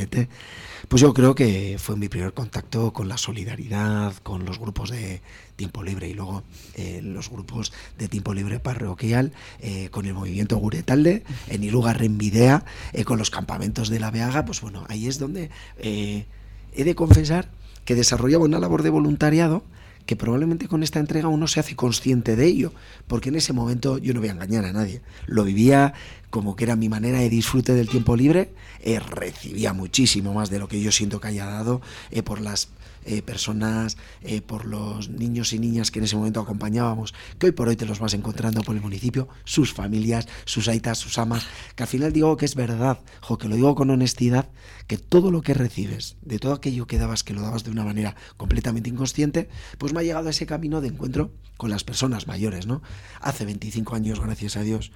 [0.89, 5.21] pues yo creo que fue mi primer contacto con la solidaridad, con los grupos de
[5.57, 6.43] tiempo libre y luego
[6.75, 12.65] eh, los grupos de tiempo libre parroquial, eh, con el movimiento Guretalde, en Iluga Renvidea,
[12.93, 17.51] eh, con los campamentos de la Beaga, pues bueno, ahí es donde he de confesar
[17.85, 19.63] que desarrollaba una labor de voluntariado
[20.07, 22.73] que probablemente con esta entrega uno se hace consciente de ello,
[23.07, 25.03] porque en ese momento yo no voy a engañar a nadie.
[25.27, 25.95] Lo vivía
[26.31, 30.59] como que era mi manera de disfrute del tiempo libre, eh, recibía muchísimo más de
[30.59, 31.81] lo que yo siento que haya dado
[32.11, 32.69] eh, por las
[33.05, 37.53] eh, personas, eh, por los niños y niñas que en ese momento acompañábamos, que hoy
[37.53, 41.47] por hoy te los vas encontrando por el municipio, sus familias, sus aitas, sus amas,
[41.75, 44.49] que al final digo que es verdad, jo, que lo digo con honestidad,
[44.87, 47.85] que todo lo que recibes, de todo aquello que dabas, que lo dabas de una
[47.85, 49.49] manera completamente inconsciente,
[49.79, 52.83] pues me ha llegado a ese camino de encuentro con las personas mayores, ¿no?
[53.21, 54.93] Hace 25 años, gracias a Dios,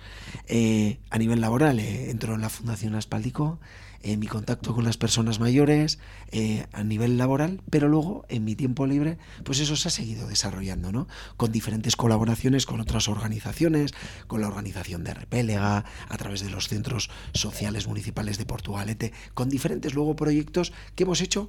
[0.47, 3.61] eh, a nivel laboral, entro en la Fundación Aspaldico,
[4.05, 5.99] en mi contacto con las personas mayores
[6.31, 10.29] eh, a nivel laboral, pero luego en mi tiempo libre, pues eso se ha seguido
[10.29, 11.09] desarrollando, ¿no?
[11.37, 13.95] Con diferentes colaboraciones con otras organizaciones,
[14.27, 19.49] con la organización de Repélega, a través de los centros sociales municipales de Portugalete, con
[19.49, 21.49] diferentes luego proyectos que hemos hecho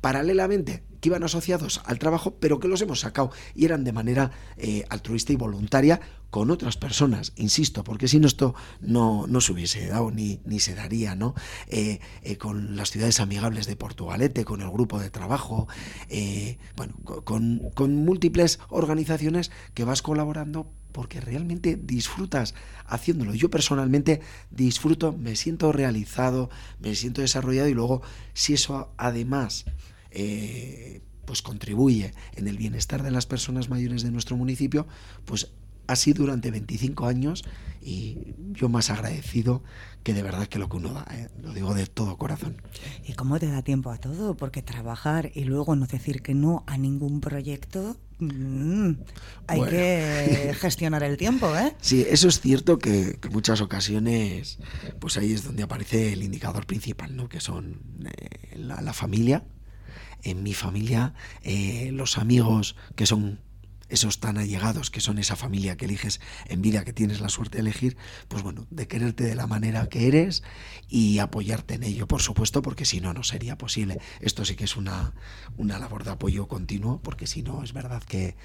[0.00, 4.30] paralelamente, que iban asociados al trabajo, pero que los hemos sacado y eran de manera
[4.56, 9.52] eh, altruista y voluntaria con otras personas, insisto, porque si no esto no, no se
[9.52, 11.34] hubiese dado ni, ni se daría, ¿no?
[11.68, 15.68] Eh, eh, con las ciudades amigables de Portugalete, con el grupo de trabajo,
[16.76, 16.94] bueno,
[17.24, 22.54] con, con múltiples organizaciones que vas colaborando porque realmente disfrutas
[22.86, 23.34] haciéndolo.
[23.34, 26.48] Yo personalmente disfruto, me siento realizado,
[26.80, 28.00] me siento desarrollado y luego
[28.32, 29.66] si eso además
[30.10, 34.86] eh, pues contribuye en el bienestar de las personas mayores de nuestro municipio,
[35.26, 35.52] pues
[35.86, 37.44] así durante 25 años
[37.82, 39.62] y yo más agradecido
[40.02, 41.28] que de verdad que lo que uno da, ¿eh?
[41.42, 42.56] lo digo de todo corazón.
[43.04, 44.34] ¿Y cómo te da tiempo a todo?
[44.34, 48.90] Porque trabajar y luego no decir que no a ningún proyecto, mm,
[49.46, 51.74] hay que gestionar el tiempo, ¿eh?
[51.80, 54.58] Sí, eso es cierto que, en muchas ocasiones,
[54.98, 57.28] pues ahí es donde aparece el indicador principal, ¿no?
[57.28, 59.44] Que son eh, la, familia,
[60.22, 63.40] en mi familia, eh, los amigos que son
[63.88, 67.58] esos tan allegados que son esa familia que eliges en vida, que tienes la suerte
[67.58, 67.96] de elegir,
[68.28, 70.42] pues bueno, de quererte de la manera que eres
[70.88, 73.98] y apoyarte en ello, por supuesto, porque si no, no sería posible.
[74.20, 75.12] Esto sí que es una,
[75.56, 78.36] una labor de apoyo continuo, porque si no, es verdad que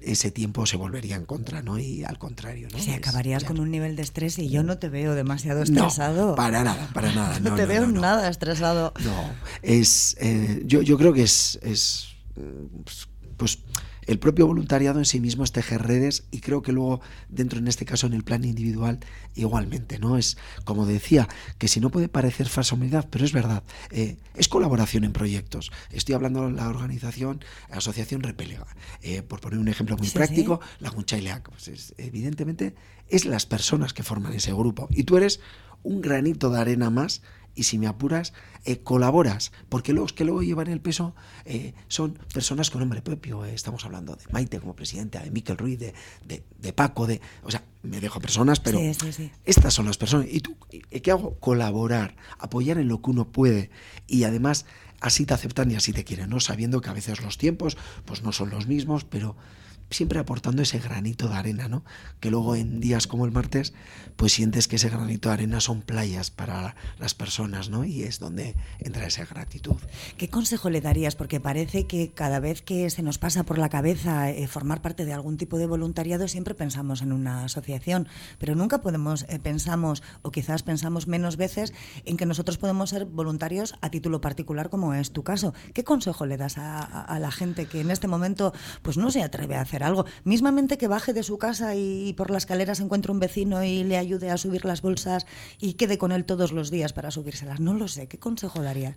[0.00, 1.78] ese tiempo se volvería en contra, ¿no?
[1.78, 2.78] Y al contrario, ¿no?
[2.78, 6.30] Si acabarías con un nivel de estrés y yo no te veo demasiado estresado.
[6.30, 7.38] No, para nada, para nada.
[7.42, 8.92] No, te veo nada estresado.
[9.02, 9.30] No,
[9.62, 12.08] es, eh, yo, yo creo que es, es
[13.36, 13.58] pues
[14.06, 17.68] el propio voluntariado en sí mismo es tejer redes y creo que luego dentro en
[17.68, 19.00] este caso en el plan individual
[19.34, 20.18] igualmente, ¿no?
[20.18, 21.28] Es como decía,
[21.58, 25.70] que si no puede parecer falsa humildad, pero es verdad, eh, es colaboración en proyectos.
[25.90, 28.66] Estoy hablando de la organización Asociación Repelega.
[29.02, 32.74] Eh, por poner un ejemplo muy práctico, la Gunchaileac, pues evidentemente
[33.08, 35.40] es las personas que forman ese grupo y tú eres
[35.82, 37.22] un granito de arena más
[37.54, 38.32] y si me apuras,
[38.64, 43.44] eh, colaboras, porque los que luego llevan el peso eh, son personas con nombre propio.
[43.44, 45.94] Eh, estamos hablando de Maite como presidenta, de Miquel Ruiz, de,
[46.24, 47.20] de, Paco, de.
[47.42, 48.78] O sea, me dejo personas, pero
[49.44, 50.28] estas son las personas.
[50.30, 51.38] ¿Y tú qué hago?
[51.40, 53.70] Colaborar, apoyar en lo que uno puede
[54.06, 54.64] y además
[55.00, 56.40] así te aceptan y así te quieren, ¿no?
[56.40, 59.36] Sabiendo que a veces los tiempos pues no son los mismos, pero
[59.90, 61.84] siempre aportando ese granito de arena, ¿no?
[62.20, 63.74] Que luego en días como el martes,
[64.16, 67.84] pues sientes que ese granito de arena son playas para las personas, ¿no?
[67.84, 69.76] Y es donde entra esa gratitud.
[70.16, 71.16] ¿Qué consejo le darías?
[71.16, 75.04] Porque parece que cada vez que se nos pasa por la cabeza eh, formar parte
[75.04, 78.08] de algún tipo de voluntariado, siempre pensamos en una asociación,
[78.38, 81.72] pero nunca podemos, eh, pensamos, o quizás pensamos menos veces,
[82.04, 85.54] en que nosotros podemos ser voluntarios a título particular, como es tu caso.
[85.74, 88.52] ¿Qué consejo le das a, a la gente que en este momento
[88.82, 90.04] pues no se atreve a hacer algo.
[90.24, 93.84] Mismamente que baje de su casa y por la escalera se encuentre un vecino y
[93.84, 95.26] le ayude a subir las bolsas
[95.60, 97.60] y quede con él todos los días para subírselas.
[97.60, 98.06] No lo sé.
[98.08, 98.96] ¿Qué consejo daría?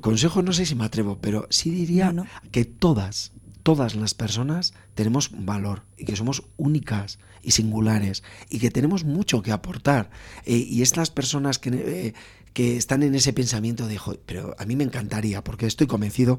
[0.00, 2.14] consejo no sé si me atrevo, pero sí diría
[2.50, 8.70] que todas, todas las personas tenemos valor y que somos únicas y singulares y que
[8.70, 10.10] tenemos mucho que aportar.
[10.44, 12.14] Eh, y estas personas que, eh,
[12.52, 16.38] que están en ese pensamiento de, pero a mí me encantaría, porque estoy convencido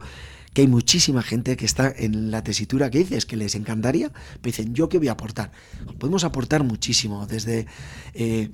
[0.53, 4.51] que hay muchísima gente que está en la tesitura que dices que les encantaría, pero
[4.55, 5.51] dicen, ¿yo qué voy a aportar?
[5.97, 7.67] Podemos aportar muchísimo, desde...
[8.13, 8.49] Eh,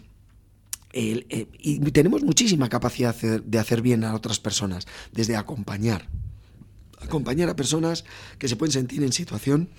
[0.98, 6.08] eh, y tenemos muchísima capacidad de hacer bien a otras personas, desde acompañar,
[7.02, 8.06] acompañar a personas
[8.40, 9.70] que se pueden sentir en situación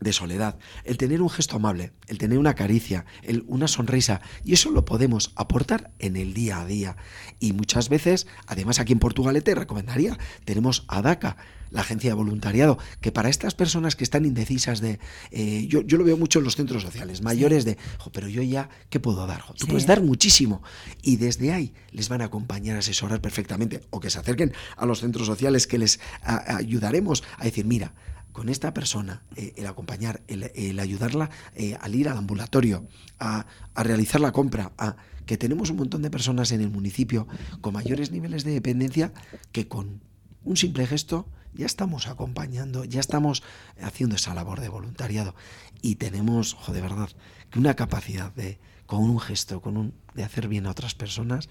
[0.00, 4.52] de soledad, el tener un gesto amable, el tener una caricia, el, una sonrisa, y
[4.54, 6.96] eso lo podemos aportar en el día a día.
[7.40, 11.36] Y muchas veces, además aquí en Portugal te recomendaría, tenemos a DACA,
[11.70, 14.98] la agencia de voluntariado, que para estas personas que están indecisas de,
[15.30, 17.76] eh, yo, yo, lo veo mucho en los centros sociales, mayores de,
[18.12, 19.42] pero yo ya, ¿qué puedo dar?
[19.58, 20.62] Tú puedes dar muchísimo.
[21.02, 24.86] Y desde ahí les van a acompañar, a asesorar perfectamente, o que se acerquen a
[24.86, 27.92] los centros sociales que les ayudaremos a decir, mira,
[28.36, 32.86] con esta persona, eh, el acompañar, el, ayudarla eh, al ir al ambulatorio,
[33.18, 37.26] a, a realizar la compra, a que tenemos un montón de personas en el municipio
[37.62, 39.14] con mayores niveles de dependencia
[39.52, 40.02] que con
[40.44, 43.42] un simple gesto ya estamos acompañando, ya estamos
[43.80, 45.34] haciendo esa labor de voluntariado
[45.80, 47.08] y tenemos, de verdad,
[47.48, 51.48] que una capacidad de con un gesto, con un de hacer bien a otras personas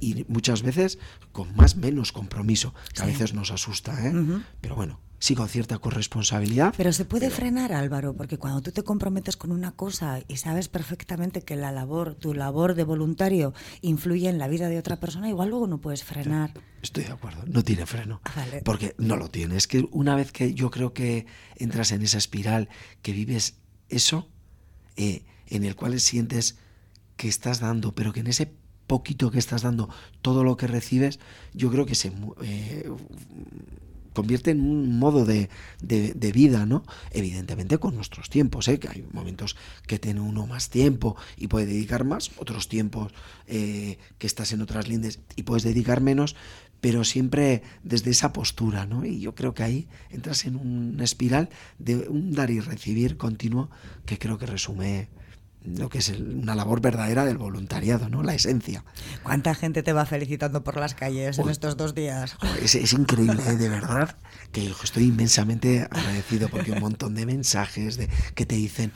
[0.00, 0.98] y muchas veces
[1.32, 4.12] con más menos compromiso, que a veces nos asusta, ¿eh?
[4.60, 6.74] Pero bueno, sí con cierta corresponsabilidad.
[6.76, 10.68] Pero se puede frenar, Álvaro, porque cuando tú te comprometes con una cosa y sabes
[10.68, 15.28] perfectamente que la labor, tu labor de voluntario influye en la vida de otra persona,
[15.28, 16.52] igual luego no puedes frenar.
[16.82, 18.20] Estoy de acuerdo, no tiene freno.
[18.24, 19.56] Ah, porque no lo tiene.
[19.56, 21.26] Es que una vez que yo creo que
[21.56, 22.68] entras en esa espiral,
[23.02, 23.58] que vives
[23.88, 24.28] eso,
[24.96, 26.58] eh, en el cual sientes
[27.20, 28.50] que estás dando, pero que en ese
[28.86, 29.90] poquito que estás dando,
[30.22, 31.20] todo lo que recibes,
[31.52, 32.10] yo creo que se
[32.42, 32.90] eh,
[34.14, 35.50] convierte en un modo de,
[35.82, 36.82] de, vida, ¿no?
[37.10, 38.78] Evidentemente con nuestros tiempos, ¿eh?
[38.78, 39.54] que hay momentos
[39.86, 43.12] que tiene uno más tiempo y puede dedicar más, otros tiempos
[43.46, 46.36] eh, que estás en otras lindes y puedes dedicar menos,
[46.80, 49.04] pero siempre desde esa postura, ¿no?
[49.04, 53.68] Y yo creo que ahí entras en una espiral de un dar y recibir continuo
[54.06, 55.10] que creo que resume
[55.64, 58.22] lo que es una labor verdadera del voluntariado, ¿no?
[58.22, 58.84] La esencia.
[59.22, 62.36] ¿Cuánta gente te va felicitando por las calles en estos dos días?
[62.62, 63.56] Es, increíble, ¿eh?
[63.56, 64.16] de verdad,
[64.52, 68.92] que estoy inmensamente agradecido porque un montón de mensajes de, que te dicen,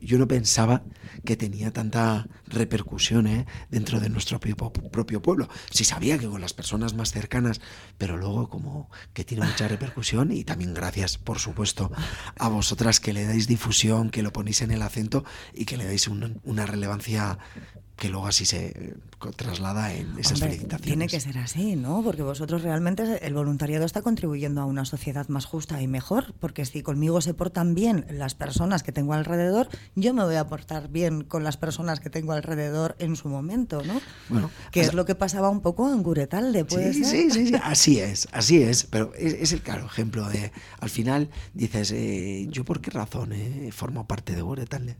[0.00, 0.82] yo, no pensaba
[1.24, 3.46] que tenía tanta repercusión ¿eh?
[3.70, 5.48] dentro de nuestro propio, pueblo.
[5.70, 7.60] Sí sabía que con las personas más cercanas,
[7.98, 11.90] pero luego como que tiene mucha repercusión y también gracias, por supuesto,
[12.38, 15.84] a vosotras que le dais difusión, que lo ponéis en el acento y que le
[15.84, 17.38] dais una relevancia
[17.96, 18.94] que luego así se
[19.32, 20.86] traslada en esas felicitaciones.
[20.86, 22.02] Tiene que ser así, ¿no?
[22.02, 26.64] Porque vosotros realmente el voluntariado está contribuyendo a una sociedad más justa y mejor, porque
[26.64, 30.88] si conmigo se portan bien las personas que tengo alrededor, yo me voy a portar
[30.88, 34.00] bien con las personas que tengo alrededor en su momento, ¿no?
[34.28, 37.54] Bueno, que es lo que pasaba un poco en Guretalde, ¿puede sí, Sí, sí, sí,
[37.62, 42.64] así es, así es, pero es, el claro ejemplo de, al final dices, eh, ¿yo
[42.64, 44.96] por qué razón eh, formo parte de Guretalde?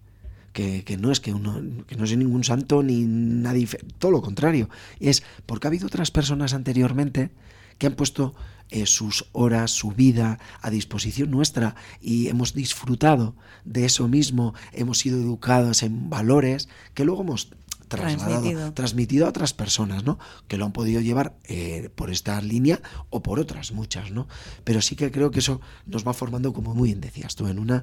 [0.55, 4.71] Que, no es que uno que no soy ningún santo ni nadie, todo lo contrario,
[5.01, 7.31] es porque ha habido otras personas anteriormente
[7.77, 8.35] que han puesto
[8.71, 13.35] eh, sus horas, su vida a disposición nuestra y hemos disfrutado
[13.65, 17.51] de eso mismo, hemos sido educados en valores que luego hemos
[17.89, 19.27] trasladado, transmitido.
[19.27, 20.19] a otras personas, ¿no?
[20.49, 22.81] Que lo han podido llevar eh, por esta línea
[23.11, 24.27] o por otras muchas, ¿no?
[24.65, 27.59] Pero sí que creo que eso nos va formando, como muy bien decías tú, en
[27.59, 27.83] unas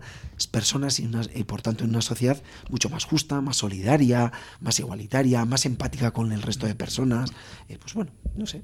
[0.52, 5.46] personas y, y por tanto en una sociedad mucho más justa, más solidaria, más igualitaria,
[5.46, 7.32] más empática con el resto de personas.
[7.70, 8.62] Eh, pues bueno, no sé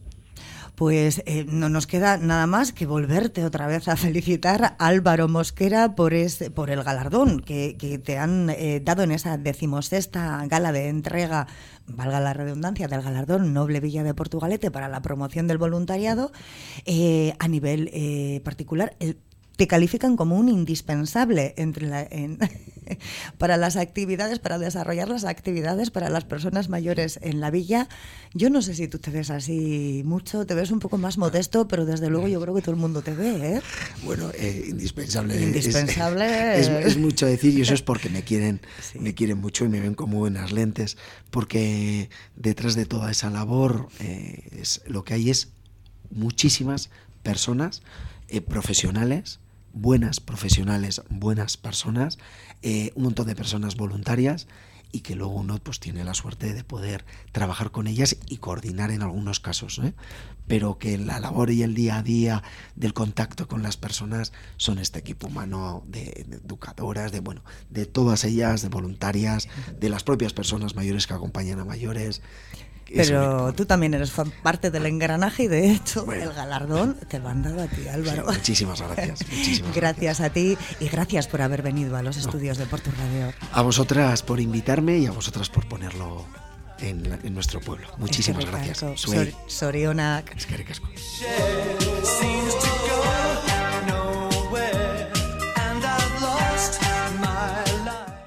[0.78, 5.96] pues eh, no nos queda nada más que volverte otra vez a felicitar Álvaro Mosquera
[5.96, 10.90] por, ese, por el galardón que, te han eh, dado en esa decimosexta gala de
[10.90, 11.48] entrega,
[11.88, 16.32] valga la redundancia, del galardón Noble Villa de Portugalete para la promoción del voluntariado
[16.86, 17.90] eh, a nivel
[18.44, 18.96] particular.
[19.00, 19.18] El
[19.58, 21.88] te califican como un indispensable entre
[23.39, 27.89] para las actividades, para desarrollar las actividades para las personas mayores en la villa.
[28.36, 31.68] Yo no sé si tú te ves así mucho, te ves un poco más modesto,
[31.68, 33.55] pero desde luego yo creo que todo el mundo te ve.
[33.55, 33.62] ¿eh?
[34.03, 35.41] Bueno, eh, indispensable.
[35.41, 36.28] Indispensable.
[36.68, 38.62] Es, mucho decir y eso es porque me quieren,
[38.99, 40.97] me quieren mucho y me ven como buenas lentes,
[41.32, 45.49] porque detrás de toda esa labor eh, es, lo que hay es
[46.12, 46.89] muchísimas
[47.24, 47.82] personas
[48.49, 49.39] profesionales
[49.78, 52.18] buenas profesionales, buenas personas,
[52.62, 54.48] eh, un montón de personas voluntarias
[54.92, 58.90] y que luego uno pues tiene la suerte de poder trabajar con ellas y coordinar
[58.90, 59.94] en algunos casos, ¿eh?
[60.48, 62.44] pero que la labor y el día a día
[62.76, 67.86] del contacto con las personas son este equipo humano de, de, educadoras, de bueno, de
[67.86, 72.22] todas ellas, de voluntarias, de las propias personas mayores que acompañan a mayores
[72.96, 74.12] pero tú también eres
[74.42, 78.26] parte del engranaje y de hecho el galardón te lo han dado a ti, Álvaro.
[78.28, 79.20] muchísimas gracias.
[79.76, 83.34] gracias, a ti y gracias por haber venido a los estudios de Porto Radio.
[83.52, 86.26] A vosotras por invitarme y a vosotras por ponerlo
[86.80, 87.88] en, nuestro pueblo.
[87.98, 88.78] Muchísimas gracias.
[88.78, 90.36] Sor Sorionak.
[90.36, 90.56] Es que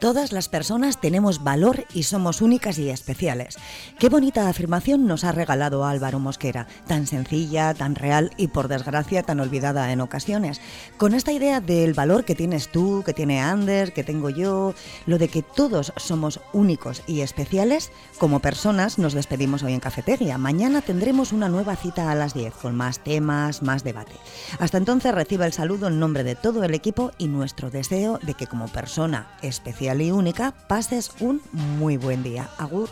[0.00, 3.58] Todas las personas tenemos valor y somos únicas y especiales.
[3.98, 9.22] Qué bonita afirmación nos ha regalado Álvaro Mosquera, tan sencilla, tan real y por desgracia
[9.22, 10.62] tan olvidada en ocasiones.
[10.96, 14.72] Con esta idea del valor que tienes tú, que tiene Anders, que tengo yo,
[15.04, 20.38] lo de que todos somos únicos y especiales, como personas nos despedimos hoy en Cafetería.
[20.38, 24.14] Mañana tendremos una nueva cita a las 10 con más temas, más debate.
[24.60, 28.32] Hasta entonces reciba el saludo en nombre de todo el equipo y nuestro deseo de
[28.32, 29.36] que como persona
[29.98, 32.48] y única, pases un muy buen día.
[32.58, 32.88] Agur.